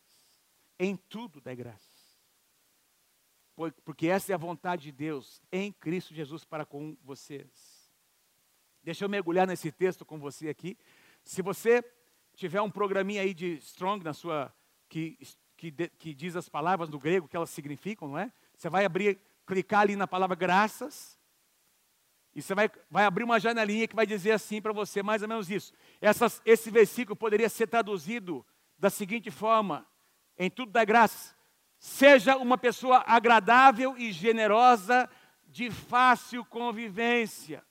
Em 0.79 0.97
tudo 0.97 1.41
dai 1.41 1.57
graças. 1.57 1.89
Porque 3.85 4.07
essa 4.07 4.33
é 4.33 4.35
a 4.35 4.39
vontade 4.39 4.85
de 4.85 4.93
Deus 4.93 5.43
em 5.53 5.71
Cristo 5.73 6.15
Jesus 6.15 6.45
para 6.45 6.65
com 6.65 6.97
vocês. 7.03 7.91
Deixa 8.83 9.05
eu 9.05 9.09
mergulhar 9.09 9.47
nesse 9.47 9.71
texto 9.71 10.05
com 10.05 10.19
você 10.19 10.49
aqui. 10.49 10.79
Se 11.23 11.43
você 11.43 11.85
tiver 12.35 12.63
um 12.63 12.71
programinha 12.71 13.21
aí 13.21 13.35
de 13.35 13.57
Strong 13.57 14.03
na 14.03 14.15
sua 14.15 14.55
que, 14.89 15.19
que, 15.57 15.71
que 15.71 16.15
diz 16.15 16.37
as 16.37 16.49
palavras 16.49 16.89
do 16.89 16.99
grego 16.99 17.29
que 17.29 17.37
elas 17.37 17.51
significam, 17.51 18.09
não 18.09 18.19
é? 18.19 18.33
Você 18.57 18.71
vai 18.71 18.87
abrir, 18.87 19.21
clicar 19.47 19.83
ali 19.83 19.95
na 19.97 20.07
palavra 20.07 20.35
graças 20.35 21.20
e 22.35 22.41
você 22.41 22.55
vai, 22.55 22.71
vai 22.91 23.05
abrir 23.05 23.25
uma 23.25 23.41
janelinha 23.41 23.89
que 23.89 23.97
vai 23.97 24.07
dizer 24.07 24.33
assim 24.33 24.63
para 24.63 24.73
você, 24.73 25.03
mais 25.03 25.23
ou 25.23 25.29
menos 25.29 25.51
isso. 25.51 25.73
Essas, 26.01 26.41
esse 26.45 26.71
versículo 26.71 27.17
poderia 27.17 27.49
ser 27.49 27.67
traduzido 27.67 28.47
da 28.79 28.89
seguinte 28.89 29.31
forma: 29.31 29.87
em 30.39 30.49
tudo 30.49 30.71
da 30.71 30.85
graça, 30.85 31.35
seja 31.79 32.37
uma 32.37 32.57
pessoa 32.57 33.03
agradável 33.07 33.97
e 33.99 34.13
generosa, 34.13 35.09
de 35.47 35.71
fácil 35.71 36.45
convivência. 36.45 37.65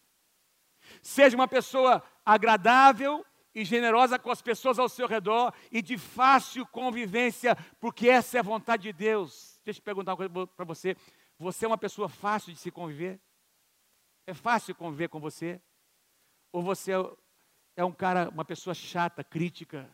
Seja 1.01 1.37
uma 1.37 1.47
pessoa 1.47 2.03
agradável 2.25 3.25
e 3.55 3.63
generosa 3.63 4.19
com 4.19 4.29
as 4.29 4.41
pessoas 4.41 4.77
ao 4.77 4.89
seu 4.89 5.07
redor 5.07 5.53
e 5.71 5.81
de 5.81 5.97
fácil 5.97 6.65
convivência, 6.67 7.55
porque 7.79 8.09
essa 8.09 8.37
é 8.37 8.39
a 8.39 8.43
vontade 8.43 8.83
de 8.83 8.93
Deus. 8.93 9.61
Deixa 9.63 9.79
eu 9.79 9.83
perguntar 9.83 10.11
uma 10.11 10.17
coisa 10.17 10.47
para 10.47 10.65
você: 10.65 10.97
você 11.37 11.63
é 11.63 11.67
uma 11.67 11.77
pessoa 11.77 12.09
fácil 12.09 12.51
de 12.51 12.59
se 12.59 12.69
conviver? 12.69 13.21
É 14.29 14.33
fácil 14.35 14.75
conviver 14.75 15.07
com 15.09 15.19
você? 15.19 15.59
Ou 16.51 16.61
você 16.61 16.91
é 17.75 17.83
um 17.83 17.91
cara, 17.91 18.29
uma 18.29 18.45
pessoa 18.45 18.75
chata, 18.75 19.23
crítica? 19.23 19.89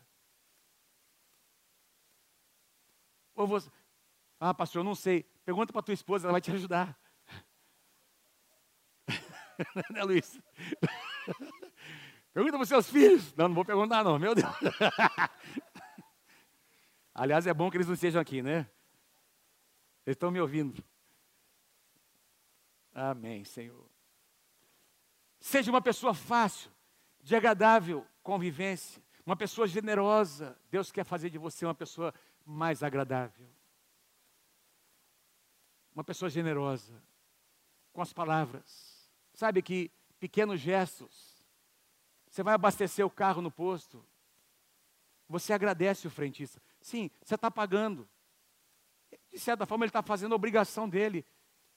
Ou 3.33 3.47
você, 3.47 3.71
ah, 4.37 4.53
pastor, 4.53 4.81
eu 4.81 4.83
não 4.83 4.93
sei. 4.93 5.23
Pergunta 5.45 5.71
para 5.71 5.81
tua 5.81 5.93
esposa, 5.93 6.25
ela 6.27 6.33
vai 6.33 6.41
te 6.41 6.51
ajudar. 6.51 6.99
né, 9.89 10.03
Luiz? 10.03 10.37
Pergunta 12.33 12.57
para 12.57 12.63
os 12.63 12.67
seus 12.67 12.89
filhos. 12.89 13.33
Não, 13.37 13.47
não 13.47 13.55
vou 13.55 13.63
perguntar, 13.63 14.03
não, 14.03 14.19
meu 14.19 14.35
Deus. 14.35 14.45
Aliás, 17.15 17.47
é 17.47 17.53
bom 17.53 17.71
que 17.71 17.77
eles 17.77 17.87
não 17.87 17.93
estejam 17.93 18.19
aqui, 18.21 18.41
né? 18.41 18.69
Eles 20.05 20.17
estão 20.17 20.29
me 20.29 20.41
ouvindo. 20.41 20.83
Amém, 22.93 23.45
Senhor. 23.45 23.94
Seja 25.45 25.69
uma 25.69 25.79
pessoa 25.79 26.15
fácil, 26.15 26.71
de 27.21 27.35
agradável 27.35 28.03
convivência, 28.23 28.99
uma 29.23 29.35
pessoa 29.35 29.67
generosa. 29.67 30.57
Deus 30.71 30.91
quer 30.91 31.05
fazer 31.05 31.29
de 31.29 31.37
você 31.37 31.67
uma 31.67 31.75
pessoa 31.75 32.11
mais 32.43 32.81
agradável. 32.81 33.47
Uma 35.93 36.03
pessoa 36.03 36.31
generosa, 36.31 36.99
com 37.93 38.01
as 38.01 38.11
palavras. 38.11 39.07
Sabe 39.35 39.61
que 39.61 39.91
pequenos 40.19 40.59
gestos. 40.59 41.45
Você 42.27 42.41
vai 42.41 42.55
abastecer 42.55 43.05
o 43.05 43.09
carro 43.09 43.39
no 43.39 43.51
posto. 43.51 44.03
Você 45.29 45.53
agradece 45.53 46.07
o 46.07 46.09
frentista. 46.09 46.59
Sim, 46.81 47.11
você 47.23 47.35
está 47.35 47.51
pagando. 47.51 48.09
De 49.31 49.37
certa 49.37 49.67
forma, 49.67 49.85
ele 49.85 49.89
está 49.89 50.01
fazendo 50.01 50.31
a 50.31 50.37
obrigação 50.37 50.89
dele. 50.89 51.23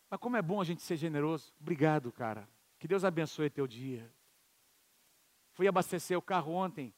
Mas 0.09 0.19
como 0.19 0.39
é 0.39 0.43
bom 0.43 0.59
a 0.59 0.65
gente 0.65 0.81
ser 0.81 0.97
generoso. 0.97 1.53
Obrigado, 1.61 2.11
cara. 2.11 2.49
Que 2.79 2.87
Deus 2.87 3.05
abençoe 3.05 3.51
teu 3.51 3.67
dia. 3.67 4.11
Fui 5.53 5.67
abastecer 5.67 6.17
o 6.17 6.23
carro 6.23 6.53
ontem. 6.53 6.95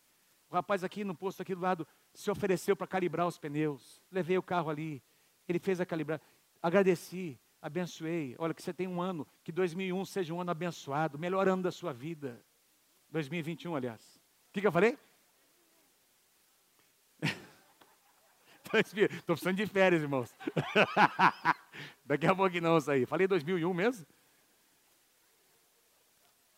O 0.50 0.54
rapaz 0.54 0.84
aqui 0.84 1.04
no 1.04 1.14
posto 1.14 1.40
aqui 1.40 1.54
do 1.54 1.60
lado 1.60 1.86
se 2.12 2.30
ofereceu 2.30 2.76
para 2.76 2.86
calibrar 2.86 3.26
os 3.26 3.38
pneus. 3.38 4.02
Levei 4.10 4.36
o 4.36 4.42
carro 4.42 4.68
ali. 4.68 5.02
Ele 5.48 5.58
fez 5.58 5.80
a 5.80 5.86
calibrar. 5.86 6.20
Agradeci, 6.62 7.40
abençoei. 7.62 8.34
Olha, 8.38 8.52
que 8.52 8.62
você 8.62 8.74
tem 8.74 8.86
um 8.86 9.00
ano, 9.00 9.26
que 9.42 9.50
2001 9.50 10.04
seja 10.04 10.34
um 10.34 10.40
ano 10.40 10.50
abençoado, 10.50 11.18
melhor 11.18 11.48
ano 11.48 11.62
da 11.62 11.70
sua 11.70 11.92
vida. 11.92 12.44
2021, 13.10 13.74
aliás. 13.74 14.16
O 14.48 14.52
que, 14.52 14.60
que 14.60 14.66
eu 14.66 14.72
falei? 14.72 14.98
Estou 18.74 19.34
precisando 19.34 19.56
de 19.56 19.66
férias, 19.66 20.02
irmãos. 20.02 20.34
Daqui 22.04 22.26
a 22.26 22.34
pouco 22.34 22.60
não 22.60 22.80
sair. 22.80 23.06
Falei 23.06 23.26
2001 23.26 23.72
mesmo? 23.72 24.06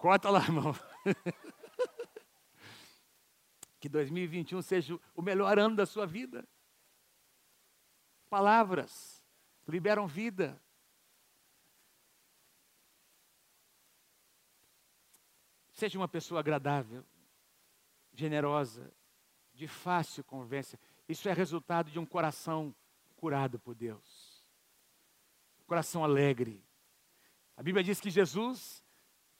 Corta 0.02 0.28
lá, 0.30 0.40
irmão. 0.40 0.74
que 3.78 3.88
2021 3.88 4.60
seja 4.60 4.98
o 5.14 5.22
melhor 5.22 5.56
ano 5.60 5.76
da 5.76 5.86
sua 5.86 6.08
vida. 6.08 6.44
Palavras 8.28 9.24
liberam 9.68 10.08
vida. 10.08 10.60
Seja 15.70 16.00
uma 16.00 16.08
pessoa 16.08 16.40
agradável, 16.40 17.06
generosa, 18.12 18.92
de 19.54 19.68
fácil 19.68 20.24
convivência. 20.24 20.80
Isso 21.08 21.28
é 21.28 21.32
resultado 21.32 21.92
de 21.92 22.00
um 22.00 22.06
coração 22.06 22.74
curado 23.14 23.60
por 23.60 23.76
Deus. 23.76 24.44
Coração 25.64 26.02
alegre. 26.02 26.66
A 27.56 27.62
Bíblia 27.62 27.84
diz 27.84 28.00
que 28.00 28.10
Jesus 28.10 28.82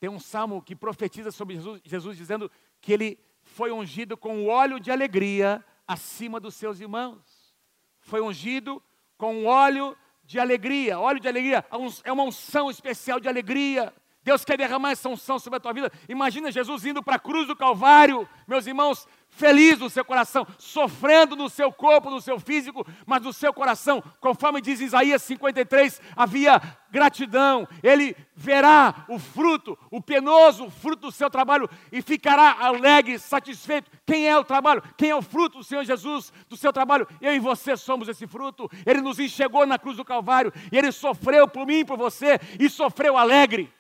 tem 0.03 0.11
um 0.11 0.19
salmo 0.19 0.61
que 0.61 0.75
profetiza 0.75 1.31
sobre 1.31 1.55
Jesus, 1.55 1.81
Jesus 1.85 2.17
dizendo 2.17 2.51
que 2.81 2.93
ele 2.93 3.21
foi 3.45 3.71
ungido 3.71 4.17
com 4.17 4.43
o 4.43 4.49
óleo 4.49 4.81
de 4.81 4.91
alegria 4.91 5.65
acima 5.87 6.41
dos 6.41 6.57
seus 6.57 6.81
irmãos. 6.81 7.55
Foi 8.01 8.21
ungido 8.21 8.83
com 9.17 9.45
óleo 9.45 9.97
de 10.25 10.41
alegria. 10.41 10.99
Óleo 10.99 11.21
de 11.21 11.29
alegria 11.29 11.65
é 12.03 12.11
uma 12.11 12.25
unção 12.25 12.69
especial 12.69 13.21
de 13.21 13.29
alegria. 13.29 13.95
Deus 14.25 14.45
quer 14.45 14.57
derramar 14.57 14.93
essa 14.93 15.09
unção 15.09 15.39
sobre 15.39 15.57
a 15.57 15.61
tua 15.61 15.73
vida. 15.73 15.93
Imagina 16.09 16.53
Jesus 16.53 16.85
indo 16.85 17.03
para 17.03 17.17
a 17.17 17.19
cruz 17.19 17.47
do 17.47 17.57
Calvário, 17.57 18.29
meus 18.47 18.67
irmãos, 18.67 19.07
feliz 19.29 19.79
no 19.79 19.91
seu 19.91 20.05
coração, 20.05 20.47
sofrendo 20.59 21.35
no 21.35 21.49
seu 21.49 21.73
corpo, 21.73 22.11
no 22.11 22.21
seu 22.21 22.39
físico, 22.39 22.87
mas 23.05 23.23
no 23.23 23.33
seu 23.33 23.53
coração, 23.53 24.03
conforme 24.21 24.61
diz 24.61 24.81
Isaías 24.81 25.23
53, 25.23 26.01
havia 26.15 26.61
gratidão. 26.91 27.67
Ele 27.83 28.15
verá 28.37 29.07
o 29.09 29.19
fruto, 29.19 29.77
o 29.91 30.01
penoso 30.01 30.71
fruto 30.71 31.09
do 31.09 31.13
seu 31.13 31.29
trabalho 31.29 31.69
e 31.91 32.01
ficará 32.01 32.59
alegre, 32.61 33.19
satisfeito. 33.19 33.91
Quem 34.07 34.29
é 34.29 34.39
o 34.39 34.45
trabalho? 34.45 34.83
Quem 34.97 35.11
é 35.11 35.17
o 35.17 35.23
fruto 35.23 35.59
do 35.59 35.65
Senhor 35.65 35.85
Jesus, 35.85 36.33
do 36.49 36.57
seu 36.57 36.73
trabalho? 36.73 37.09
Eu 37.21 37.35
e 37.35 37.41
você 37.41 37.77
somos 37.77 38.07
esse 38.07 38.27
fruto. 38.27 38.71
Ele 38.87 39.01
nos 39.01 39.19
enxergou 39.19 39.67
na 39.67 39.79
cruz 39.79 39.97
do 39.97 40.05
Calvário 40.05 40.53
e 40.71 40.79
ele 40.79 40.93
sofreu 40.93 41.49
por 41.49 41.67
mim 41.67 41.85
por 41.85 41.97
você 41.97 42.39
e 42.61 42.71
sofreu 42.71 43.17
alegre 43.17 43.73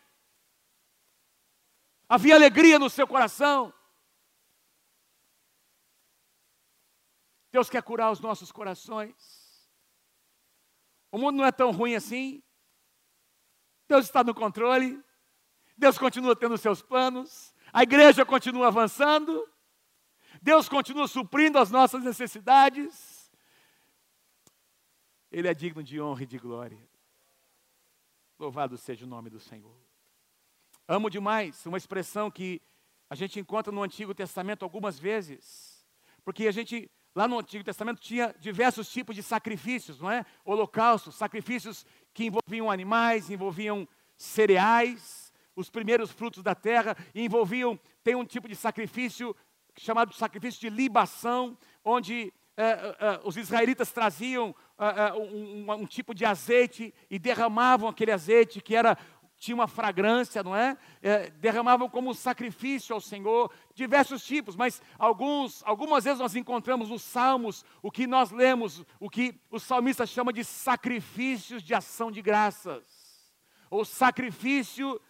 havia 2.12 2.35
alegria 2.35 2.79
no 2.79 2.90
seu 2.90 3.07
coração. 3.07 3.72
Deus 7.51 7.70
quer 7.70 7.83
curar 7.83 8.12
os 8.12 8.20
nossos 8.20 8.53
corações. 8.53 9.14
O 11.11 11.16
mundo 11.16 11.38
não 11.38 11.44
é 11.46 11.51
tão 11.51 11.70
ruim 11.70 11.94
assim. 11.94 12.42
Deus 13.88 14.05
está 14.05 14.22
no 14.22 14.35
controle. 14.35 15.03
Deus 15.75 15.96
continua 15.96 16.37
tendo 16.37 16.59
seus 16.59 16.83
planos. 16.83 17.55
A 17.72 17.83
igreja 17.83 18.27
continua 18.27 18.66
avançando. 18.66 19.51
Deus 20.42 20.68
continua 20.68 21.09
suprindo 21.09 21.59
as 21.59 21.70
nossas 21.70 22.05
necessidades. 22.05 23.33
Ele 25.31 25.48
é 25.48 25.55
digno 25.55 25.83
de 25.83 25.98
honra 25.98 26.25
e 26.25 26.27
de 26.27 26.38
glória. 26.38 26.87
Louvado 28.38 28.77
seja 28.77 29.07
o 29.07 29.09
nome 29.09 29.31
do 29.31 29.40
Senhor. 29.40 29.91
Amo 30.88 31.08
demais, 31.08 31.64
uma 31.64 31.78
expressão 31.78 32.30
que 32.30 32.60
a 33.08 33.14
gente 33.14 33.38
encontra 33.38 33.72
no 33.72 33.82
Antigo 33.82 34.12
Testamento 34.14 34.64
algumas 34.64 34.98
vezes, 34.98 35.86
porque 36.24 36.48
a 36.48 36.50
gente, 36.50 36.90
lá 37.14 37.28
no 37.28 37.38
Antigo 37.38 37.62
Testamento, 37.62 38.00
tinha 38.00 38.34
diversos 38.40 38.90
tipos 38.90 39.14
de 39.14 39.22
sacrifícios, 39.22 40.00
não 40.00 40.10
é? 40.10 40.26
Holocaustos, 40.44 41.14
sacrifícios 41.14 41.86
que 42.12 42.24
envolviam 42.24 42.70
animais, 42.70 43.30
envolviam 43.30 43.86
cereais, 44.16 45.32
os 45.54 45.70
primeiros 45.70 46.10
frutos 46.10 46.42
da 46.42 46.54
terra, 46.54 46.96
envolviam, 47.14 47.78
tem 48.02 48.16
um 48.16 48.24
tipo 48.24 48.48
de 48.48 48.56
sacrifício 48.56 49.36
chamado 49.78 50.12
sacrifício 50.12 50.60
de 50.60 50.68
libação, 50.68 51.56
onde 51.84 52.32
é, 52.56 52.64
é, 52.64 53.20
os 53.24 53.36
israelitas 53.36 53.92
traziam 53.92 54.54
é, 54.78 55.12
um, 55.14 55.64
um, 55.64 55.72
um, 55.72 55.86
tipo 55.86 56.14
de 56.14 56.24
azeite 56.24 56.92
e 57.08 57.18
derramavam 57.18 57.88
aquele 57.88 58.12
azeite, 58.12 58.60
que 58.60 58.74
era 58.74 58.98
tinha 59.42 59.57
uma 59.57 59.66
fragrância, 59.66 60.40
não 60.40 60.55
é? 60.55 60.76
é? 61.02 61.28
Derramavam 61.31 61.88
como 61.88 62.14
sacrifício 62.14 62.94
ao 62.94 63.00
Senhor, 63.00 63.50
diversos 63.74 64.24
tipos, 64.24 64.55
mas 64.55 64.81
alguns, 64.96 65.64
algumas 65.64 66.05
vezes 66.05 66.20
nós 66.20 66.37
encontramos 66.37 66.88
nos 66.88 67.02
Salmos 67.02 67.64
o 67.83 67.90
que 67.90 68.07
nós 68.07 68.31
lemos, 68.31 68.85
o 69.00 69.11
que 69.11 69.35
o 69.50 69.59
salmista 69.59 70.07
chama 70.07 70.33
de 70.33 70.44
sacrifícios 70.44 71.61
de 71.61 71.74
ação 71.74 72.12
de 72.12 72.22
graças, 72.22 72.85
ou 73.68 73.85
sacrifício 73.85 75.00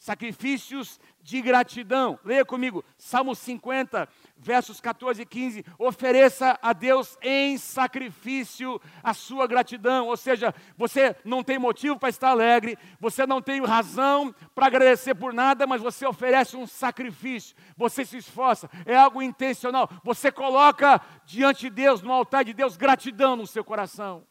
sacrifícios 0.00 0.98
de 1.20 1.42
gratidão. 1.42 2.18
Leia 2.24 2.42
comigo, 2.42 2.82
Salmo 2.96 3.34
50, 3.34 4.08
versos 4.34 4.80
14 4.80 5.20
e 5.20 5.26
15. 5.26 5.64
Ofereça 5.78 6.58
a 6.62 6.72
Deus 6.72 7.18
em 7.20 7.58
sacrifício 7.58 8.80
a 9.02 9.12
sua 9.12 9.46
gratidão. 9.46 10.08
Ou 10.08 10.16
seja, 10.16 10.54
você 10.74 11.14
não 11.22 11.44
tem 11.44 11.58
motivo 11.58 11.98
para 11.98 12.08
estar 12.08 12.30
alegre, 12.30 12.78
você 12.98 13.26
não 13.26 13.42
tem 13.42 13.62
razão 13.62 14.34
para 14.54 14.68
agradecer 14.68 15.14
por 15.14 15.34
nada, 15.34 15.66
mas 15.66 15.82
você 15.82 16.06
oferece 16.06 16.56
um 16.56 16.66
sacrifício. 16.66 17.54
Você 17.76 18.02
se 18.02 18.16
esforça, 18.16 18.70
é 18.86 18.96
algo 18.96 19.20
intencional. 19.20 19.86
Você 20.02 20.32
coloca 20.32 20.98
diante 21.26 21.60
de 21.60 21.70
Deus, 21.70 22.00
no 22.00 22.10
altar 22.10 22.42
de 22.42 22.54
Deus, 22.54 22.74
gratidão 22.74 23.36
no 23.36 23.46
seu 23.46 23.62
coração. 23.62 24.26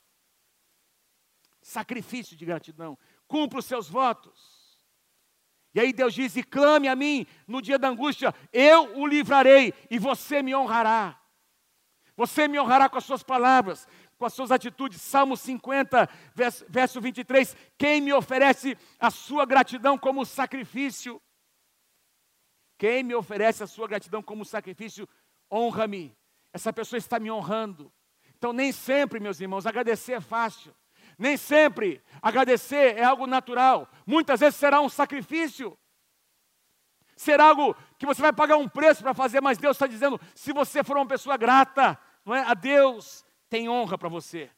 Sacrifício 1.61 2.35
de 2.35 2.43
gratidão. 2.43 2.97
Cumpra 3.27 3.59
os 3.59 3.65
seus 3.65 3.87
votos. 3.87 4.58
E 5.73 5.79
aí 5.79 5.93
Deus 5.93 6.13
diz: 6.13 6.35
e 6.35 6.43
clame 6.43 6.87
a 6.87 6.95
mim 6.95 7.25
no 7.47 7.61
dia 7.61 7.77
da 7.77 7.87
angústia, 7.87 8.33
eu 8.51 8.97
o 8.97 9.05
livrarei 9.05 9.73
e 9.89 9.97
você 9.99 10.41
me 10.41 10.55
honrará. 10.55 11.19
Você 12.15 12.47
me 12.47 12.59
honrará 12.59 12.89
com 12.89 12.97
as 12.97 13.05
suas 13.05 13.23
palavras, 13.23 13.87
com 14.17 14.25
as 14.25 14.33
suas 14.33 14.51
atitudes. 14.51 15.01
Salmo 15.01 15.37
50, 15.37 16.09
verso, 16.35 16.65
verso 16.67 16.99
23. 16.99 17.55
Quem 17.77 18.01
me 18.01 18.11
oferece 18.11 18.77
a 18.99 19.09
sua 19.09 19.45
gratidão 19.45 19.97
como 19.97 20.25
sacrifício? 20.25 21.21
Quem 22.77 23.03
me 23.03 23.15
oferece 23.15 23.63
a 23.63 23.67
sua 23.67 23.87
gratidão 23.87 24.21
como 24.21 24.45
sacrifício, 24.45 25.07
honra-me. 25.51 26.15
Essa 26.53 26.73
pessoa 26.73 26.97
está 26.97 27.19
me 27.19 27.29
honrando. 27.29 27.91
Então, 28.37 28.53
nem 28.53 28.71
sempre, 28.71 29.19
meus 29.19 29.39
irmãos, 29.39 29.65
agradecer 29.65 30.13
é 30.13 30.21
fácil. 30.21 30.73
Nem 31.19 31.35
sempre 31.35 32.01
agradecer 32.21 32.97
é 32.97 33.03
algo 33.03 33.27
natural. 33.27 33.89
Muitas 34.07 34.39
vezes 34.39 34.55
será 34.55 34.79
um 34.79 34.87
sacrifício. 34.87 35.77
Será 37.13 37.47
algo 37.47 37.75
que 37.97 38.05
você 38.05 38.21
vai 38.21 38.31
pagar 38.31 38.55
um 38.55 38.69
preço 38.69 39.03
para 39.03 39.13
fazer, 39.13 39.41
mas 39.41 39.57
Deus 39.57 39.75
está 39.75 39.85
dizendo: 39.85 40.19
se 40.33 40.53
você 40.53 40.81
for 40.81 40.95
uma 40.95 41.05
pessoa 41.05 41.35
grata, 41.35 41.99
não 42.23 42.33
é? 42.33 42.39
A 42.39 42.53
Deus 42.53 43.25
tem 43.49 43.67
honra 43.67 43.97
para 43.97 44.07
você. 44.07 44.49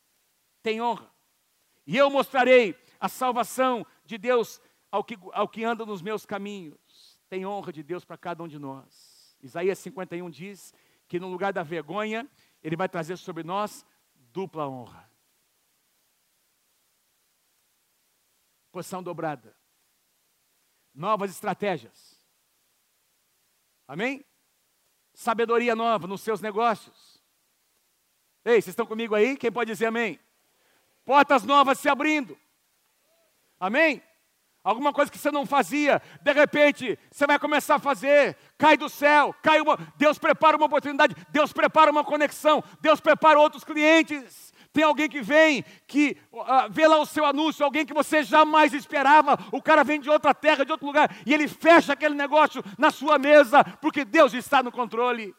Tem 0.61 0.79
honra. 0.79 1.11
E 1.87 1.97
eu 1.97 2.11
mostrarei 2.11 2.77
a 2.99 3.09
salvação 3.09 3.83
de 4.05 4.19
Deus 4.19 4.61
ao 4.91 5.03
que, 5.03 5.17
ao 5.33 5.47
que 5.47 5.63
anda 5.63 5.83
nos 5.83 6.03
meus 6.03 6.27
caminhos. 6.27 7.19
Tem 7.27 7.43
honra 7.43 7.73
de 7.73 7.81
Deus 7.81 8.05
para 8.05 8.17
cada 8.17 8.43
um 8.43 8.47
de 8.47 8.59
nós. 8.59 9.35
Isaías 9.41 9.79
51 9.79 10.29
diz 10.29 10.71
que 11.07 11.19
no 11.19 11.27
lugar 11.27 11.51
da 11.51 11.63
vergonha, 11.63 12.29
Ele 12.61 12.75
vai 12.75 12.87
trazer 12.87 13.17
sobre 13.17 13.43
nós 13.43 13.83
dupla 14.31 14.69
honra. 14.69 15.10
Posição 18.71 19.03
dobrada. 19.03 19.55
Novas 20.93 21.31
estratégias. 21.31 22.19
Amém? 23.87 24.25
Sabedoria 25.13 25.75
nova 25.75 26.07
nos 26.07 26.21
seus 26.21 26.41
negócios. 26.41 27.21
Ei, 28.43 28.53
vocês 28.53 28.69
estão 28.69 28.85
comigo 28.85 29.13
aí? 29.13 29.37
Quem 29.37 29.51
pode 29.51 29.71
dizer 29.71 29.87
amém? 29.87 30.19
Portas 31.03 31.43
novas 31.43 31.79
se 31.79 31.89
abrindo. 31.89 32.37
Amém? 33.59 34.01
Alguma 34.63 34.93
coisa 34.93 35.11
que 35.11 35.17
você 35.17 35.31
não 35.31 35.45
fazia, 35.45 35.99
de 36.21 36.33
repente 36.33 36.97
você 37.11 37.25
vai 37.25 37.39
começar 37.39 37.75
a 37.75 37.79
fazer, 37.79 38.37
cai 38.59 38.77
do 38.77 38.87
céu, 38.87 39.33
cai 39.41 39.59
uma, 39.59 39.75
Deus 39.97 40.19
prepara 40.19 40.55
uma 40.55 40.67
oportunidade, 40.67 41.15
Deus 41.29 41.51
prepara 41.51 41.89
uma 41.89 42.03
conexão, 42.03 42.63
Deus 42.79 42.99
prepara 42.99 43.39
outros 43.39 43.63
clientes, 43.63 44.50
Tem 44.73 44.83
alguém 44.83 45.09
que 45.09 45.21
vem, 45.21 45.63
que 45.85 46.17
uh, 46.31 46.69
vê 46.69 46.87
lá 46.87 46.97
o 46.97 47.05
seu 47.05 47.25
anúncio, 47.25 47.65
alguém 47.65 47.85
que 47.85 47.93
você 47.93 48.23
jamais 48.23 48.73
esperava, 48.73 49.37
o 49.51 49.61
cara 49.61 49.83
vem 49.83 49.99
de 49.99 50.09
outra 50.09 50.33
terra, 50.33 50.63
de 50.63 50.71
outro 50.71 50.87
lugar, 50.87 51.13
e 51.25 51.33
ele 51.33 51.47
fecha 51.47 51.91
aquele 51.91 52.15
negócio 52.15 52.63
na 52.77 52.89
sua 52.89 53.17
mesa, 53.17 53.63
porque 53.81 54.05
Deus 54.05 54.33
está 54.33 54.63
no 54.63 54.71
controle. 54.71 55.35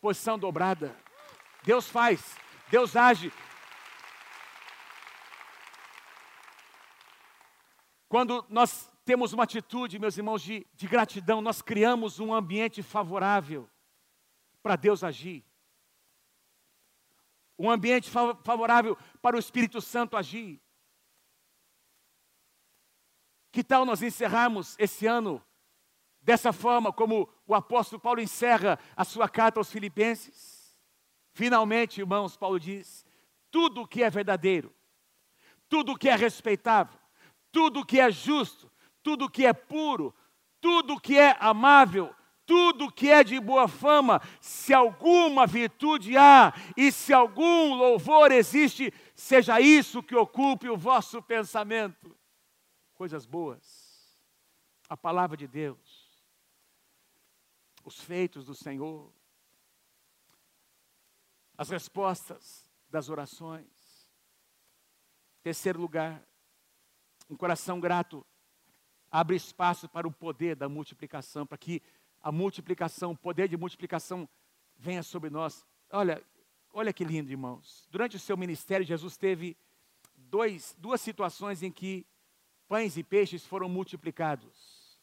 Posição 0.00 0.38
dobrada. 0.38 0.96
Deus 1.62 1.90
faz, 1.90 2.36
Deus 2.70 2.96
age. 2.96 3.30
Quando 8.08 8.44
nós 8.48 8.90
temos 9.04 9.34
uma 9.34 9.44
atitude, 9.44 9.98
meus 9.98 10.16
irmãos, 10.16 10.42
de, 10.42 10.66
de 10.74 10.86
gratidão, 10.88 11.42
nós 11.42 11.60
criamos 11.60 12.18
um 12.18 12.32
ambiente 12.32 12.82
favorável 12.82 13.68
para 14.62 14.74
Deus 14.74 15.04
agir. 15.04 15.44
Um 17.60 17.70
ambiente 17.70 18.10
favorável 18.10 18.96
para 19.20 19.36
o 19.36 19.38
Espírito 19.38 19.82
Santo 19.82 20.16
agir. 20.16 20.58
Que 23.52 23.62
tal 23.62 23.84
nós 23.84 24.00
encerrarmos 24.00 24.76
esse 24.78 25.06
ano 25.06 25.44
dessa 26.22 26.54
forma, 26.54 26.90
como 26.90 27.28
o 27.46 27.54
apóstolo 27.54 28.00
Paulo 28.00 28.18
encerra 28.18 28.78
a 28.96 29.04
sua 29.04 29.28
carta 29.28 29.60
aos 29.60 29.70
Filipenses? 29.70 30.74
Finalmente, 31.34 32.00
irmãos, 32.00 32.34
Paulo 32.34 32.58
diz: 32.58 33.04
tudo 33.50 33.82
o 33.82 33.86
que 33.86 34.02
é 34.02 34.08
verdadeiro, 34.08 34.74
tudo 35.68 35.92
o 35.92 35.98
que 35.98 36.08
é 36.08 36.16
respeitável, 36.16 36.98
tudo 37.52 37.80
o 37.80 37.84
que 37.84 38.00
é 38.00 38.10
justo, 38.10 38.72
tudo 39.02 39.26
o 39.26 39.30
que 39.30 39.44
é 39.44 39.52
puro, 39.52 40.14
tudo 40.62 40.94
o 40.94 41.00
que 41.00 41.18
é 41.18 41.36
amável, 41.38 42.14
tudo 42.50 42.90
que 42.90 43.08
é 43.08 43.22
de 43.22 43.38
boa 43.38 43.68
fama, 43.68 44.20
se 44.40 44.74
alguma 44.74 45.46
virtude 45.46 46.16
há 46.16 46.52
e 46.76 46.90
se 46.90 47.12
algum 47.12 47.74
louvor 47.74 48.32
existe, 48.32 48.92
seja 49.14 49.60
isso 49.60 50.02
que 50.02 50.16
ocupe 50.16 50.68
o 50.68 50.76
vosso 50.76 51.22
pensamento. 51.22 52.18
Coisas 52.92 53.24
boas, 53.24 54.20
a 54.88 54.96
palavra 54.96 55.36
de 55.36 55.46
Deus, 55.46 56.10
os 57.84 58.00
feitos 58.00 58.44
do 58.44 58.54
Senhor, 58.56 59.12
as 61.56 61.70
respostas 61.70 62.68
das 62.88 63.08
orações. 63.08 64.10
Terceiro 65.40 65.80
lugar, 65.80 66.20
um 67.28 67.36
coração 67.36 67.78
grato 67.78 68.26
abre 69.08 69.36
espaço 69.36 69.88
para 69.88 70.08
o 70.08 70.12
poder 70.12 70.56
da 70.56 70.68
multiplicação, 70.68 71.46
para 71.46 71.56
que 71.56 71.80
a 72.22 72.30
multiplicação, 72.30 73.12
o 73.12 73.16
poder 73.16 73.48
de 73.48 73.56
multiplicação 73.56 74.28
venha 74.76 75.02
sobre 75.02 75.30
nós. 75.30 75.66
Olha, 75.90 76.22
olha 76.72 76.92
que 76.92 77.04
lindo, 77.04 77.30
irmãos. 77.30 77.86
Durante 77.90 78.16
o 78.16 78.20
seu 78.20 78.36
ministério, 78.36 78.86
Jesus 78.86 79.16
teve 79.16 79.56
dois, 80.16 80.74
duas 80.78 81.00
situações 81.00 81.62
em 81.62 81.70
que 81.70 82.06
pães 82.68 82.96
e 82.96 83.02
peixes 83.02 83.44
foram 83.44 83.68
multiplicados. 83.68 84.98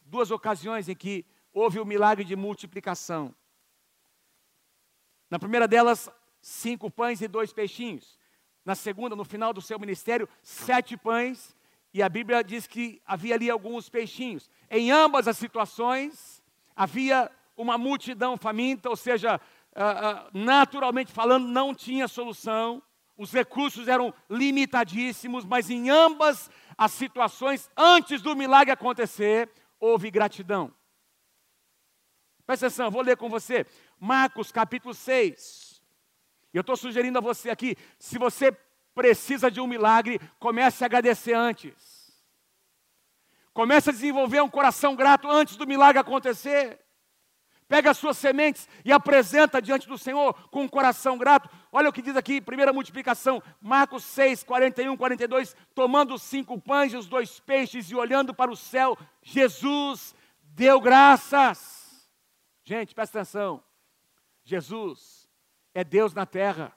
Duas 0.00 0.30
ocasiões 0.30 0.88
em 0.88 0.94
que 0.94 1.24
houve 1.52 1.78
o 1.78 1.84
milagre 1.84 2.24
de 2.24 2.34
multiplicação. 2.34 3.34
Na 5.30 5.38
primeira 5.38 5.66
delas, 5.66 6.10
cinco 6.40 6.90
pães 6.90 7.20
e 7.20 7.28
dois 7.28 7.52
peixinhos. 7.52 8.18
Na 8.64 8.74
segunda, 8.74 9.14
no 9.14 9.24
final 9.24 9.52
do 9.52 9.60
seu 9.60 9.78
ministério, 9.78 10.28
sete 10.42 10.96
pães 10.96 11.54
e 11.94 12.02
a 12.02 12.08
Bíblia 12.08 12.42
diz 12.42 12.66
que 12.66 13.00
havia 13.06 13.36
ali 13.36 13.48
alguns 13.48 13.88
peixinhos. 13.88 14.50
Em 14.68 14.90
ambas 14.90 15.28
as 15.28 15.38
situações, 15.38 16.42
havia 16.74 17.30
uma 17.56 17.78
multidão 17.78 18.36
faminta, 18.36 18.90
ou 18.90 18.96
seja, 18.96 19.36
uh, 19.36 19.38
uh, 19.38 20.30
naturalmente 20.34 21.12
falando, 21.12 21.46
não 21.46 21.72
tinha 21.72 22.08
solução, 22.08 22.82
os 23.16 23.32
recursos 23.32 23.86
eram 23.86 24.12
limitadíssimos, 24.28 25.44
mas 25.44 25.70
em 25.70 25.88
ambas 25.88 26.50
as 26.76 26.90
situações, 26.90 27.70
antes 27.76 28.20
do 28.20 28.34
milagre 28.34 28.72
acontecer, 28.72 29.48
houve 29.78 30.10
gratidão. 30.10 30.74
Presta 32.44 32.66
atenção, 32.66 32.90
vou 32.90 33.02
ler 33.02 33.16
com 33.16 33.28
você. 33.28 33.64
Marcos 34.00 34.50
capítulo 34.50 34.92
6. 34.92 35.80
Eu 36.52 36.62
estou 36.62 36.76
sugerindo 36.76 37.18
a 37.18 37.22
você 37.22 37.50
aqui, 37.50 37.76
se 38.00 38.18
você 38.18 38.56
precisa 38.94 39.50
de 39.50 39.60
um 39.60 39.66
milagre, 39.66 40.20
comece 40.38 40.84
a 40.84 40.86
agradecer 40.86 41.34
antes. 41.34 42.12
Comece 43.52 43.90
a 43.90 43.92
desenvolver 43.92 44.40
um 44.40 44.48
coração 44.48 44.96
grato 44.96 45.28
antes 45.28 45.56
do 45.56 45.66
milagre 45.66 46.00
acontecer. 46.00 46.80
Pega 47.66 47.90
as 47.90 47.98
suas 47.98 48.18
sementes 48.18 48.68
e 48.84 48.92
apresenta 48.92 49.60
diante 49.60 49.88
do 49.88 49.96
Senhor 49.96 50.34
com 50.50 50.62
um 50.62 50.68
coração 50.68 51.16
grato. 51.16 51.48
Olha 51.72 51.88
o 51.88 51.92
que 51.92 52.02
diz 52.02 52.14
aqui, 52.14 52.40
primeira 52.40 52.72
multiplicação, 52.72 53.42
Marcos 53.60 54.04
6, 54.04 54.42
41, 54.44 54.96
42. 54.96 55.56
Tomando 55.74 56.18
cinco 56.18 56.60
pães 56.60 56.92
e 56.92 56.96
os 56.96 57.06
dois 57.06 57.40
peixes 57.40 57.90
e 57.90 57.94
olhando 57.94 58.34
para 58.34 58.50
o 58.50 58.56
céu, 58.56 58.98
Jesus 59.22 60.14
deu 60.42 60.80
graças. 60.80 62.10
Gente, 62.64 62.94
presta 62.94 63.20
atenção. 63.20 63.62
Jesus 64.44 65.28
é 65.72 65.82
Deus 65.82 66.12
na 66.12 66.26
terra 66.26 66.72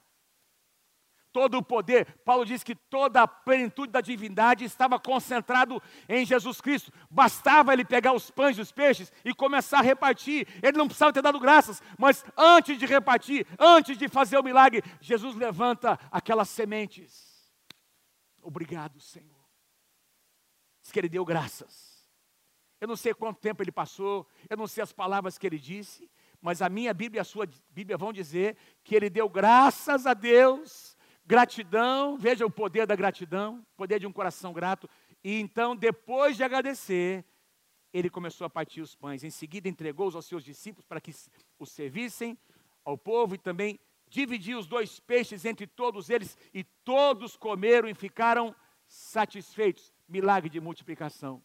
todo 1.32 1.58
o 1.58 1.62
poder. 1.62 2.06
Paulo 2.24 2.44
diz 2.44 2.62
que 2.62 2.74
toda 2.74 3.22
a 3.22 3.28
plenitude 3.28 3.92
da 3.92 4.00
divindade 4.00 4.64
estava 4.64 4.98
concentrado 4.98 5.82
em 6.08 6.24
Jesus 6.24 6.60
Cristo. 6.60 6.92
Bastava 7.10 7.72
ele 7.72 7.84
pegar 7.84 8.12
os 8.12 8.30
pães 8.30 8.56
e 8.58 8.60
os 8.60 8.72
peixes 8.72 9.12
e 9.24 9.34
começar 9.34 9.78
a 9.78 9.82
repartir. 9.82 10.46
Ele 10.62 10.76
não 10.76 10.86
precisava 10.86 11.12
ter 11.12 11.22
dado 11.22 11.40
graças, 11.40 11.82
mas 11.98 12.24
antes 12.36 12.78
de 12.78 12.86
repartir, 12.86 13.46
antes 13.58 13.96
de 13.96 14.08
fazer 14.08 14.38
o 14.38 14.42
milagre, 14.42 14.82
Jesus 15.00 15.34
levanta 15.34 15.98
aquelas 16.10 16.48
sementes. 16.48 17.52
Obrigado, 18.42 19.00
Senhor. 19.00 19.38
Diz 20.82 20.92
que 20.92 20.98
ele 20.98 21.08
deu 21.08 21.24
graças. 21.24 21.98
Eu 22.80 22.86
não 22.86 22.96
sei 22.96 23.12
quanto 23.12 23.40
tempo 23.40 23.62
ele 23.62 23.72
passou, 23.72 24.26
eu 24.48 24.56
não 24.56 24.66
sei 24.66 24.82
as 24.82 24.92
palavras 24.92 25.36
que 25.36 25.46
ele 25.46 25.58
disse, 25.58 26.08
mas 26.40 26.62
a 26.62 26.68
minha 26.68 26.94
Bíblia 26.94 27.18
e 27.18 27.22
a 27.22 27.24
sua 27.24 27.48
Bíblia 27.70 27.96
vão 27.96 28.12
dizer 28.12 28.56
que 28.84 28.94
ele 28.94 29.10
deu 29.10 29.28
graças 29.28 30.06
a 30.06 30.14
Deus 30.14 30.96
Gratidão, 31.28 32.16
veja 32.16 32.46
o 32.46 32.50
poder 32.50 32.86
da 32.86 32.96
gratidão, 32.96 33.62
poder 33.76 34.00
de 34.00 34.06
um 34.06 34.12
coração 34.12 34.50
grato. 34.50 34.88
E 35.22 35.38
então, 35.38 35.76
depois 35.76 36.38
de 36.38 36.42
agradecer, 36.42 37.22
ele 37.92 38.08
começou 38.08 38.46
a 38.46 38.50
partir 38.50 38.80
os 38.80 38.94
pães. 38.94 39.22
Em 39.22 39.28
seguida, 39.28 39.68
entregou-os 39.68 40.16
aos 40.16 40.24
seus 40.24 40.42
discípulos 40.42 40.86
para 40.86 41.02
que 41.02 41.12
os 41.58 41.70
servissem 41.70 42.38
ao 42.82 42.96
povo 42.96 43.34
e 43.34 43.38
também 43.38 43.78
dividiu 44.08 44.58
os 44.58 44.66
dois 44.66 45.00
peixes 45.00 45.44
entre 45.44 45.66
todos 45.66 46.08
eles 46.08 46.34
e 46.54 46.64
todos 46.64 47.36
comeram 47.36 47.90
e 47.90 47.94
ficaram 47.94 48.56
satisfeitos. 48.86 49.92
Milagre 50.08 50.48
de 50.48 50.60
multiplicação. 50.60 51.44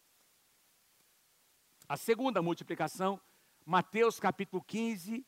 A 1.86 1.98
segunda 1.98 2.40
multiplicação, 2.40 3.20
Mateus 3.66 4.18
capítulo 4.18 4.64
15, 4.64 5.26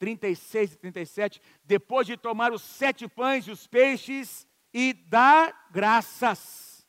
36 0.00 0.72
e 0.72 0.76
37, 0.78 1.42
depois 1.62 2.06
de 2.06 2.16
tomar 2.16 2.52
os 2.52 2.62
sete 2.62 3.06
pães 3.06 3.46
e 3.46 3.50
os 3.50 3.66
peixes 3.66 4.48
e 4.72 4.94
dar 4.94 5.68
graças, 5.70 6.88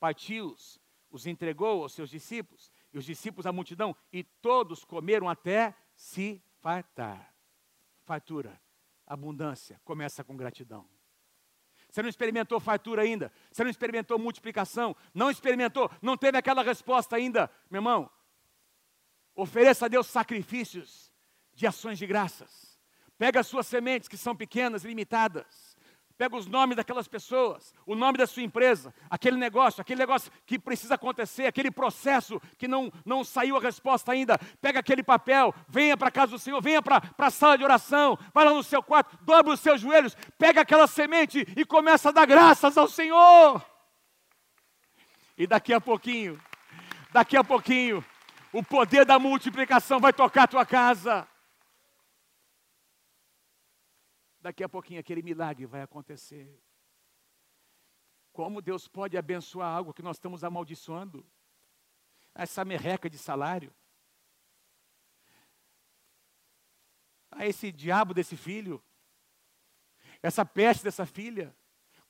partiu-os, 0.00 0.80
os 1.10 1.26
entregou 1.26 1.82
aos 1.82 1.92
seus 1.92 2.08
discípulos, 2.08 2.72
e 2.92 2.98
os 2.98 3.04
discípulos 3.04 3.46
à 3.46 3.52
multidão, 3.52 3.94
e 4.10 4.24
todos 4.24 4.84
comeram 4.84 5.28
até 5.28 5.74
se 5.94 6.42
fartar. 6.60 7.34
Fartura, 8.04 8.58
abundância, 9.06 9.78
começa 9.84 10.24
com 10.24 10.34
gratidão. 10.34 10.88
Você 11.90 12.00
não 12.00 12.08
experimentou 12.08 12.58
fartura 12.58 13.02
ainda? 13.02 13.30
Você 13.52 13.62
não 13.62 13.70
experimentou 13.70 14.18
multiplicação? 14.18 14.96
Não 15.12 15.30
experimentou? 15.30 15.90
Não 16.00 16.16
teve 16.16 16.38
aquela 16.38 16.62
resposta 16.62 17.16
ainda? 17.16 17.50
Meu 17.68 17.80
irmão, 17.80 18.10
ofereça 19.34 19.84
a 19.84 19.88
Deus 19.88 20.06
sacrifícios 20.06 21.09
de 21.60 21.66
ações 21.66 21.98
de 21.98 22.06
graças. 22.06 22.78
Pega 23.18 23.40
as 23.40 23.46
suas 23.46 23.66
sementes, 23.66 24.08
que 24.08 24.16
são 24.16 24.34
pequenas, 24.34 24.82
limitadas. 24.82 25.76
Pega 26.16 26.36
os 26.36 26.46
nomes 26.46 26.76
daquelas 26.76 27.08
pessoas, 27.08 27.74
o 27.86 27.94
nome 27.94 28.18
da 28.18 28.26
sua 28.26 28.42
empresa, 28.42 28.94
aquele 29.08 29.38
negócio, 29.38 29.80
aquele 29.80 30.00
negócio 30.00 30.30
que 30.44 30.58
precisa 30.58 30.94
acontecer, 30.94 31.46
aquele 31.46 31.70
processo 31.70 32.40
que 32.58 32.68
não, 32.68 32.92
não 33.06 33.24
saiu 33.24 33.56
a 33.56 33.60
resposta 33.60 34.12
ainda. 34.12 34.38
Pega 34.60 34.80
aquele 34.80 35.02
papel, 35.02 35.54
venha 35.68 35.96
para 35.96 36.08
a 36.08 36.10
casa 36.10 36.32
do 36.32 36.38
Senhor, 36.38 36.60
venha 36.60 36.82
para 36.82 37.02
a 37.16 37.30
sala 37.30 37.56
de 37.56 37.64
oração, 37.64 38.18
vai 38.34 38.44
lá 38.44 38.52
no 38.52 38.62
seu 38.62 38.82
quarto, 38.82 39.18
dobra 39.22 39.52
os 39.54 39.60
seus 39.60 39.80
joelhos, 39.80 40.14
pega 40.38 40.60
aquela 40.60 40.86
semente 40.86 41.46
e 41.56 41.64
começa 41.64 42.10
a 42.10 42.12
dar 42.12 42.26
graças 42.26 42.76
ao 42.76 42.88
Senhor. 42.88 43.64
E 45.38 45.46
daqui 45.46 45.72
a 45.72 45.80
pouquinho, 45.80 46.38
daqui 47.12 47.36
a 47.36 47.44
pouquinho, 47.44 48.04
o 48.52 48.62
poder 48.62 49.06
da 49.06 49.18
multiplicação 49.18 50.00
vai 50.00 50.12
tocar 50.12 50.42
a 50.42 50.48
tua 50.48 50.66
casa. 50.66 51.26
Daqui 54.40 54.64
a 54.64 54.68
pouquinho 54.68 55.00
aquele 55.00 55.22
milagre 55.22 55.66
vai 55.66 55.82
acontecer. 55.82 56.60
Como 58.32 58.62
Deus 58.62 58.88
pode 58.88 59.16
abençoar 59.16 59.74
algo 59.74 59.92
que 59.92 60.02
nós 60.02 60.16
estamos 60.16 60.44
amaldiçoando? 60.44 61.26
Essa 62.34 62.64
merreca 62.64 63.10
de 63.10 63.18
salário. 63.18 63.74
A 67.30 67.46
esse 67.46 67.70
diabo 67.70 68.14
desse 68.14 68.36
filho. 68.36 68.82
essa 70.22 70.44
peste 70.44 70.84
dessa 70.84 71.06
filha, 71.06 71.56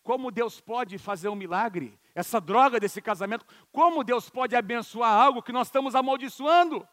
como 0.02 0.32
Deus 0.32 0.60
pode 0.60 0.98
fazer 0.98 1.28
um 1.28 1.36
milagre, 1.36 1.98
essa 2.14 2.40
droga 2.40 2.80
desse 2.80 3.00
casamento, 3.00 3.46
como 3.70 4.02
Deus 4.02 4.28
pode 4.28 4.56
abençoar 4.56 5.12
algo 5.12 5.42
que 5.42 5.52
nós 5.52 5.68
estamos 5.68 5.94
amaldiçoando, 5.94 6.88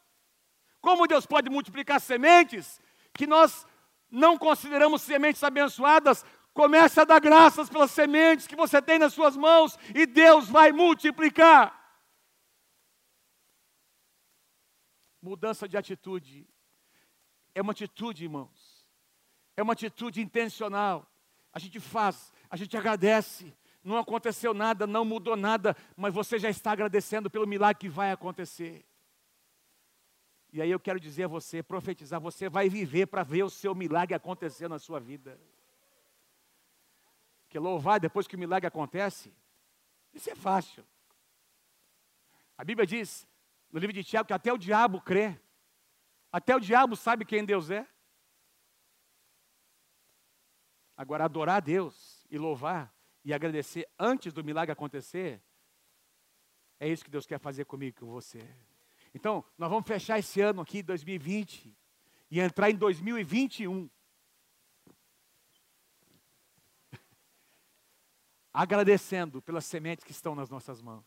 como 0.80 1.08
Deus 1.08 1.26
pode 1.26 1.50
multiplicar 1.50 2.00
sementes 2.00 2.80
que 3.14 3.26
nós 3.26 3.66
não 4.10 4.38
consideramos 4.38 5.02
sementes 5.02 5.44
abençoadas, 5.44 6.26
comece 6.54 7.00
a 7.00 7.04
dar 7.06 7.20
graças 7.20 7.70
pelas 7.70 7.92
sementes 7.92 8.48
que 8.48 8.56
você 8.56 8.82
tem 8.82 8.98
nas 8.98 9.14
suas 9.14 9.38
mãos 9.38 9.78
e 9.94 10.06
Deus 10.06 10.50
vai 10.50 10.72
multiplicar. 10.72 11.76
Mudança 15.22 15.68
de 15.68 15.78
atitude 15.78 16.48
é 17.54 17.62
uma 17.62 17.72
atitude, 17.72 18.24
irmãos, 18.24 18.86
é 19.56 19.64
uma 19.64 19.74
atitude 19.74 20.22
intencional. 20.22 21.06
A 21.52 21.60
gente 21.60 21.80
faz, 21.80 22.32
a 22.50 22.56
gente 22.56 22.78
agradece, 22.78 23.54
não 23.84 23.98
aconteceu 23.98 24.54
nada, 24.54 24.86
não 24.86 25.04
mudou 25.04 25.36
nada, 25.36 25.76
mas 25.96 26.14
você 26.14 26.38
já 26.38 26.50
está 26.50 26.72
agradecendo 26.72 27.30
pelo 27.30 27.48
milagre 27.48 27.80
que 27.80 27.90
vai 27.90 28.12
acontecer. 28.12 28.86
E 30.52 30.62
aí 30.62 30.72
eu 30.72 30.80
quero 30.80 31.00
dizer 31.00 31.26
a 31.26 31.28
você, 31.28 31.62
profetizar, 31.62 32.20
você 32.20 32.50
vai 32.50 32.70
viver 32.70 33.08
para 33.08 33.24
ver 33.24 33.44
o 33.44 33.50
seu 33.50 33.76
milagre 33.76 34.16
acontecer 34.16 34.68
na 34.68 34.80
sua 34.80 35.00
vida. 35.00 35.40
Que 37.50 37.60
louvar 37.60 38.00
depois 38.00 38.28
que 38.28 38.36
o 38.36 38.40
milagre 38.40 38.68
acontece, 38.68 39.34
isso 40.14 40.30
é 40.30 40.36
fácil. 40.36 40.86
A 42.58 42.64
Bíblia 42.64 42.88
diz, 42.88 43.28
no 43.72 43.80
livro 43.80 43.94
de 43.94 44.04
Tiago, 44.04 44.28
que 44.28 44.34
até 44.34 44.52
o 44.52 44.58
diabo 44.58 45.02
crê. 45.02 45.40
Até 46.32 46.56
o 46.56 46.60
diabo 46.60 46.96
sabe 46.96 47.26
quem 47.26 47.46
Deus 47.46 47.70
é. 47.70 47.88
Agora, 50.96 51.26
adorar 51.26 51.58
a 51.58 51.60
Deus 51.60 52.26
e 52.30 52.38
louvar 52.38 52.94
e 53.24 53.34
agradecer 53.34 53.88
antes 54.00 54.34
do 54.34 54.44
milagre 54.44 54.72
acontecer, 54.72 55.42
é 56.80 56.88
isso 56.88 57.04
que 57.04 57.12
Deus 57.12 57.26
quer 57.26 57.40
fazer 57.40 57.66
comigo 57.66 57.98
e 57.98 58.00
com 58.00 58.08
você. 58.08 58.42
Então, 59.14 59.44
nós 59.58 59.70
vamos 59.70 59.88
fechar 59.88 60.20
esse 60.20 60.42
ano 60.42 60.62
aqui, 60.62 60.84
2020, 60.84 61.76
e 62.30 62.40
entrar 62.40 62.70
em 62.70 62.76
2021. 62.76 63.90
Agradecendo 68.54 69.42
pelas 69.42 69.66
sementes 69.66 70.04
que 70.04 70.12
estão 70.12 70.36
nas 70.36 70.50
nossas 70.50 70.82
mãos. 70.82 71.06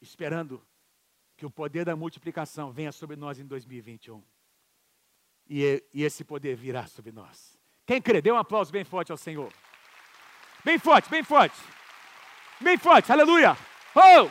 Esperando 0.00 0.66
que 1.36 1.46
o 1.46 1.50
poder 1.50 1.84
da 1.84 1.96
multiplicação 1.96 2.72
venha 2.72 2.92
sobre 2.92 3.16
nós 3.16 3.38
em 3.38 3.46
2021. 3.46 4.22
E, 5.48 5.82
e 5.92 6.02
esse 6.02 6.24
poder 6.24 6.56
virá 6.56 6.86
sobre 6.86 7.12
nós. 7.12 7.58
Quem 7.86 8.00
crê, 8.00 8.22
dê 8.22 8.32
um 8.32 8.36
aplauso 8.36 8.72
bem 8.72 8.84
forte 8.84 9.12
ao 9.12 9.18
Senhor. 9.18 9.52
Bem 10.64 10.78
forte, 10.78 11.10
bem 11.10 11.22
forte. 11.22 11.56
Bem 12.60 12.78
forte, 12.78 13.12
aleluia. 13.12 13.56
Oh! 13.94 14.30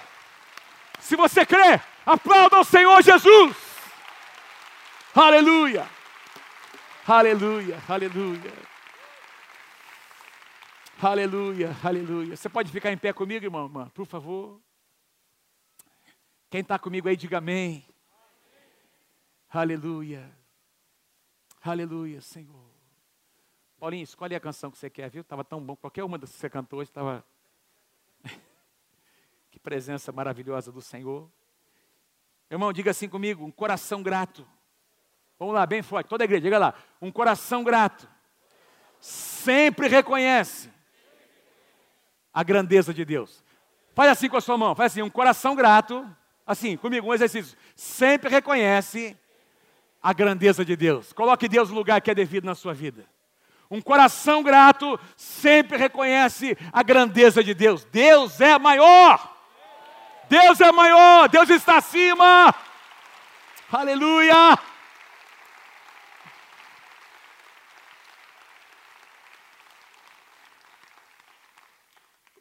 Se 0.99 1.15
você 1.15 1.45
crê, 1.45 1.79
aplauda 2.05 2.57
ao 2.57 2.63
Senhor 2.63 3.01
Jesus. 3.01 3.55
Aleluia. 5.15 5.87
Aleluia, 7.07 7.81
aleluia. 7.87 8.53
Aleluia, 11.01 11.75
aleluia. 11.83 12.35
Você 12.37 12.47
pode 12.47 12.71
ficar 12.71 12.91
em 12.91 12.97
pé 12.97 13.11
comigo, 13.11 13.45
irmão, 13.45 13.65
irmã, 13.65 13.89
por 13.89 14.05
favor. 14.05 14.61
Quem 16.49 16.61
está 16.61 16.79
comigo 16.79 17.09
aí, 17.09 17.17
diga 17.17 17.39
amém. 17.39 17.85
Aleluia. 19.49 20.31
Aleluia, 21.61 22.21
Senhor. 22.21 22.71
Paulinho, 23.77 24.03
escolhe 24.03 24.33
a 24.33 24.39
canção 24.39 24.71
que 24.71 24.77
você 24.77 24.89
quer, 24.89 25.09
viu? 25.09 25.21
Estava 25.21 25.43
tão 25.43 25.61
bom. 25.61 25.75
Qualquer 25.75 26.03
uma 26.03 26.17
das 26.17 26.31
que 26.31 26.37
você 26.37 26.49
cantou 26.49 26.79
hoje 26.79 26.89
estava. 26.89 27.25
Presença 29.63 30.11
maravilhosa 30.11 30.71
do 30.71 30.81
Senhor. 30.81 31.27
Irmão, 32.51 32.71
diga 32.71 32.91
assim 32.91 33.09
comigo: 33.09 33.43
um 33.43 33.51
coração 33.51 34.03
grato. 34.03 34.45
Vamos 35.39 35.55
lá, 35.55 35.65
bem 35.65 35.81
forte, 35.81 36.07
toda 36.07 36.23
a 36.23 36.25
igreja, 36.25 36.41
diga 36.41 36.59
lá. 36.59 36.73
Um 37.01 37.11
coração 37.11 37.63
grato 37.63 38.07
sempre 38.99 39.87
reconhece 39.87 40.69
a 42.31 42.43
grandeza 42.43 42.93
de 42.93 43.03
Deus. 43.03 43.43
Faz 43.95 44.11
assim 44.11 44.29
com 44.29 44.37
a 44.37 44.41
sua 44.41 44.57
mão, 44.57 44.75
faz 44.75 44.91
assim: 44.91 45.01
um 45.01 45.09
coração 45.09 45.55
grato 45.55 46.07
Assim, 46.45 46.75
comigo, 46.75 47.07
um 47.07 47.13
exercício. 47.13 47.57
Sempre 47.75 48.29
reconhece 48.29 49.17
a 50.01 50.11
grandeza 50.11 50.65
de 50.65 50.75
Deus. 50.75 51.13
Coloque 51.13 51.47
Deus 51.47 51.69
no 51.69 51.75
lugar 51.75 52.01
que 52.01 52.11
é 52.11 52.15
devido 52.15 52.45
na 52.45 52.55
sua 52.55 52.73
vida. 52.73 53.05
Um 53.71 53.81
coração 53.81 54.43
grato 54.43 54.99
sempre 55.15 55.77
reconhece 55.77 56.57
a 56.71 56.83
grandeza 56.83 57.43
de 57.43 57.53
Deus. 57.53 57.85
Deus 57.85 58.41
é 58.41 58.59
maior. 58.59 59.32
Deus 60.33 60.59
é 60.61 60.71
maior. 60.71 61.29
Deus 61.29 61.47
está 61.51 61.77
acima. 61.77 62.55
Aleluia. 63.71 64.57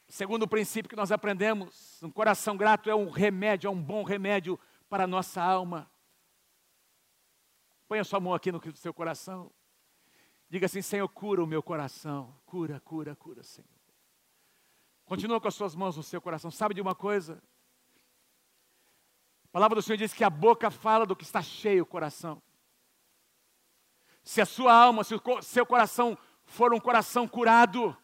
Segundo 0.08 0.48
princípio 0.48 0.88
que 0.88 0.96
nós 0.96 1.12
aprendemos, 1.12 2.02
um 2.02 2.10
coração 2.10 2.56
grato 2.56 2.88
é 2.88 2.94
um 2.94 3.10
remédio, 3.10 3.68
é 3.68 3.70
um 3.70 3.82
bom 3.82 4.02
remédio 4.02 4.58
para 4.88 5.04
a 5.04 5.06
nossa 5.06 5.42
alma. 5.42 5.90
Põe 7.86 7.98
a 7.98 8.04
sua 8.04 8.20
mão 8.20 8.32
aqui 8.32 8.50
no 8.50 8.74
seu 8.74 8.94
coração. 8.94 9.52
Diga 10.48 10.64
assim: 10.64 10.80
Senhor, 10.80 11.08
cura 11.10 11.44
o 11.44 11.46
meu 11.46 11.62
coração. 11.62 12.34
Cura, 12.46 12.80
cura, 12.80 13.14
cura, 13.14 13.42
Senhor. 13.42 13.68
Continua 15.04 15.38
com 15.38 15.48
as 15.48 15.54
suas 15.54 15.74
mãos 15.74 15.98
no 15.98 16.02
seu 16.02 16.22
coração. 16.22 16.50
Sabe 16.50 16.74
de 16.74 16.80
uma 16.80 16.94
coisa? 16.94 17.42
A 19.52 19.60
palavra 19.60 19.74
do 19.74 19.82
Senhor 19.82 19.98
diz 19.98 20.14
que 20.14 20.24
a 20.24 20.30
boca 20.30 20.70
fala 20.70 21.04
do 21.04 21.14
que 21.14 21.24
está 21.24 21.42
cheio 21.42 21.82
o 21.82 21.86
coração. 21.86 22.40
Se 24.24 24.40
a 24.40 24.46
sua 24.46 24.72
alma, 24.72 25.04
se 25.04 25.14
o 25.14 25.20
seu 25.42 25.66
coração 25.66 26.16
for 26.46 26.72
um 26.72 26.80
coração 26.80 27.28
curado, 27.28 27.94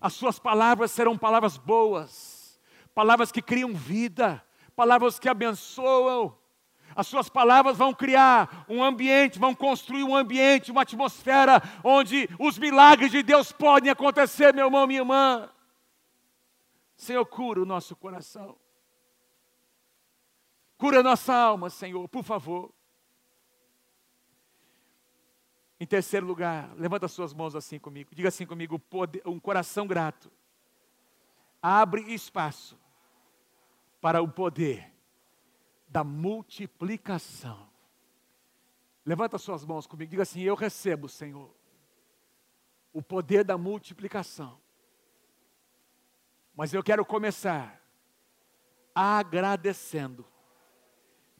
as 0.00 0.14
suas 0.14 0.40
palavras 0.40 0.90
serão 0.90 1.16
palavras 1.16 1.56
boas, 1.56 2.60
palavras 2.92 3.30
que 3.30 3.40
criam 3.40 3.72
vida, 3.72 4.44
palavras 4.74 5.16
que 5.16 5.28
abençoam. 5.28 6.36
As 6.96 7.06
suas 7.06 7.28
palavras 7.28 7.76
vão 7.76 7.94
criar 7.94 8.66
um 8.68 8.82
ambiente, 8.82 9.38
vão 9.38 9.54
construir 9.54 10.02
um 10.02 10.16
ambiente, 10.16 10.72
uma 10.72 10.82
atmosfera 10.82 11.62
onde 11.84 12.28
os 12.36 12.58
milagres 12.58 13.12
de 13.12 13.22
Deus 13.22 13.52
podem 13.52 13.92
acontecer, 13.92 14.52
meu 14.52 14.66
irmão, 14.66 14.88
minha 14.88 15.02
irmã. 15.02 15.48
Senhor, 16.96 17.24
cura 17.26 17.62
o 17.62 17.66
nosso 17.66 17.94
coração. 17.94 18.58
Cura 20.78 21.02
nossa 21.02 21.34
alma, 21.34 21.70
Senhor, 21.70 22.06
por 22.08 22.22
favor. 22.22 22.72
Em 25.78 25.86
terceiro 25.86 26.26
lugar, 26.26 26.74
levanta 26.76 27.08
suas 27.08 27.34
mãos 27.34 27.54
assim 27.54 27.78
comigo. 27.78 28.14
Diga 28.14 28.28
assim 28.28 28.46
comigo: 28.46 28.80
um 29.24 29.38
coração 29.38 29.86
grato 29.86 30.30
abre 31.62 32.02
espaço 32.14 32.78
para 34.00 34.22
o 34.22 34.28
poder 34.28 34.92
da 35.88 36.04
multiplicação. 36.04 37.68
Levanta 39.04 39.38
suas 39.38 39.64
mãos 39.64 39.86
comigo. 39.86 40.10
Diga 40.10 40.22
assim: 40.22 40.42
Eu 40.42 40.54
recebo, 40.54 41.08
Senhor, 41.08 41.50
o 42.92 43.02
poder 43.02 43.44
da 43.44 43.58
multiplicação. 43.58 44.60
Mas 46.54 46.72
eu 46.72 46.82
quero 46.82 47.04
começar 47.04 47.82
agradecendo 48.94 50.26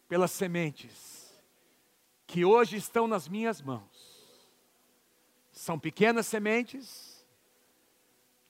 pelas 0.09 0.31
sementes 0.31 1.41
que 2.27 2.45
hoje 2.45 2.77
estão 2.77 3.07
nas 3.07 3.29
minhas 3.29 3.61
mãos 3.61 4.17
são 5.57 5.79
pequenas 5.79 6.27
sementes, 6.27 7.27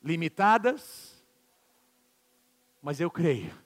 limitadas, 0.03 1.25
mas 2.83 3.01
eu 3.01 3.11
creio. 3.11 3.57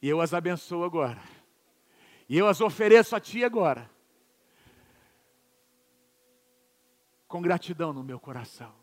E 0.00 0.08
eu 0.08 0.20
as 0.20 0.32
abençoo 0.32 0.84
agora. 0.84 1.22
E 2.28 2.38
eu 2.38 2.48
as 2.48 2.60
ofereço 2.60 3.14
a 3.14 3.20
Ti 3.20 3.44
agora. 3.44 3.90
Com 7.28 7.42
gratidão 7.42 7.92
no 7.92 8.02
meu 8.02 8.18
coração. 8.18 8.74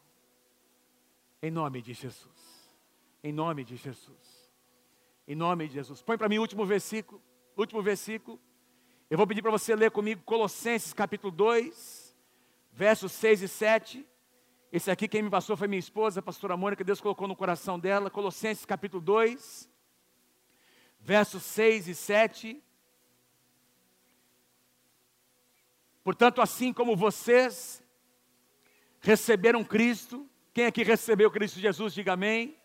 Em 1.41 1.49
nome 1.49 1.81
de 1.81 1.93
Jesus. 1.93 2.71
Em 3.23 3.33
nome 3.33 3.63
de 3.63 3.75
Jesus. 3.75 4.40
Em 5.31 5.35
nome 5.35 5.65
de 5.65 5.75
Jesus. 5.75 6.01
Põe 6.01 6.17
para 6.17 6.27
mim 6.27 6.39
o 6.39 6.41
último 6.41 6.65
versículo. 6.65 7.21
Último 7.55 7.81
versículo. 7.81 8.37
Eu 9.09 9.17
vou 9.17 9.25
pedir 9.25 9.41
para 9.41 9.49
você 9.49 9.73
ler 9.73 9.89
comigo 9.89 10.21
Colossenses 10.25 10.91
capítulo 10.91 11.31
2 11.31 12.13
versos 12.73 13.13
6 13.13 13.43
e 13.43 13.47
7. 13.47 14.05
Esse 14.73 14.91
aqui 14.91 15.07
quem 15.07 15.21
me 15.21 15.29
passou 15.29 15.55
foi 15.55 15.69
minha 15.69 15.79
esposa, 15.79 16.19
a 16.19 16.21
pastora 16.21 16.57
Mônica, 16.57 16.83
Deus 16.83 16.99
colocou 16.99 17.29
no 17.29 17.35
coração 17.37 17.79
dela. 17.79 18.09
Colossenses 18.09 18.65
capítulo 18.65 19.01
2, 19.01 19.69
versos 20.99 21.43
6 21.43 21.87
e 21.87 21.95
7. 21.95 22.61
Portanto, 26.03 26.41
assim 26.41 26.73
como 26.73 26.93
vocês 26.93 27.81
receberam 28.99 29.63
Cristo, 29.63 30.29
quem 30.53 30.65
aqui 30.65 30.83
recebeu 30.83 31.31
Cristo 31.31 31.57
Jesus, 31.57 31.93
diga 31.93 32.11
amém. 32.11 32.60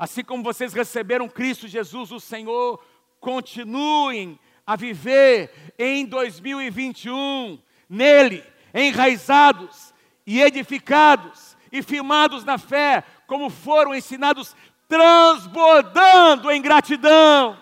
Assim 0.00 0.24
como 0.24 0.42
vocês 0.42 0.72
receberam 0.72 1.28
Cristo 1.28 1.68
Jesus, 1.68 2.10
o 2.10 2.18
Senhor, 2.18 2.82
continuem 3.20 4.40
a 4.66 4.74
viver 4.74 5.74
em 5.78 6.06
2021 6.06 7.58
nele, 7.86 8.42
enraizados 8.72 9.92
e 10.26 10.40
edificados 10.40 11.54
e 11.70 11.82
firmados 11.82 12.46
na 12.46 12.56
fé, 12.56 13.04
como 13.26 13.50
foram 13.50 13.94
ensinados, 13.94 14.56
transbordando 14.88 16.50
em 16.50 16.62
gratidão. 16.62 17.58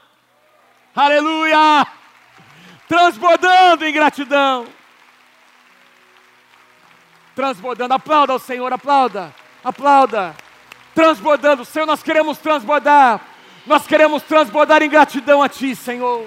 Aleluia! 0.94 1.88
Transbordando 2.86 3.84
em 3.84 3.92
gratidão. 3.92 4.64
Transbordando, 7.34 7.94
aplauda 7.94 8.32
ao 8.32 8.38
Senhor, 8.38 8.72
aplauda, 8.72 9.34
aplauda. 9.64 10.36
Transbordando, 10.98 11.64
Senhor, 11.64 11.86
nós 11.86 12.02
queremos 12.02 12.38
transbordar. 12.38 13.20
Nós 13.64 13.86
queremos 13.86 14.20
transbordar 14.24 14.82
em 14.82 14.90
gratidão 14.90 15.40
a 15.40 15.48
Ti, 15.48 15.76
Senhor. 15.76 16.26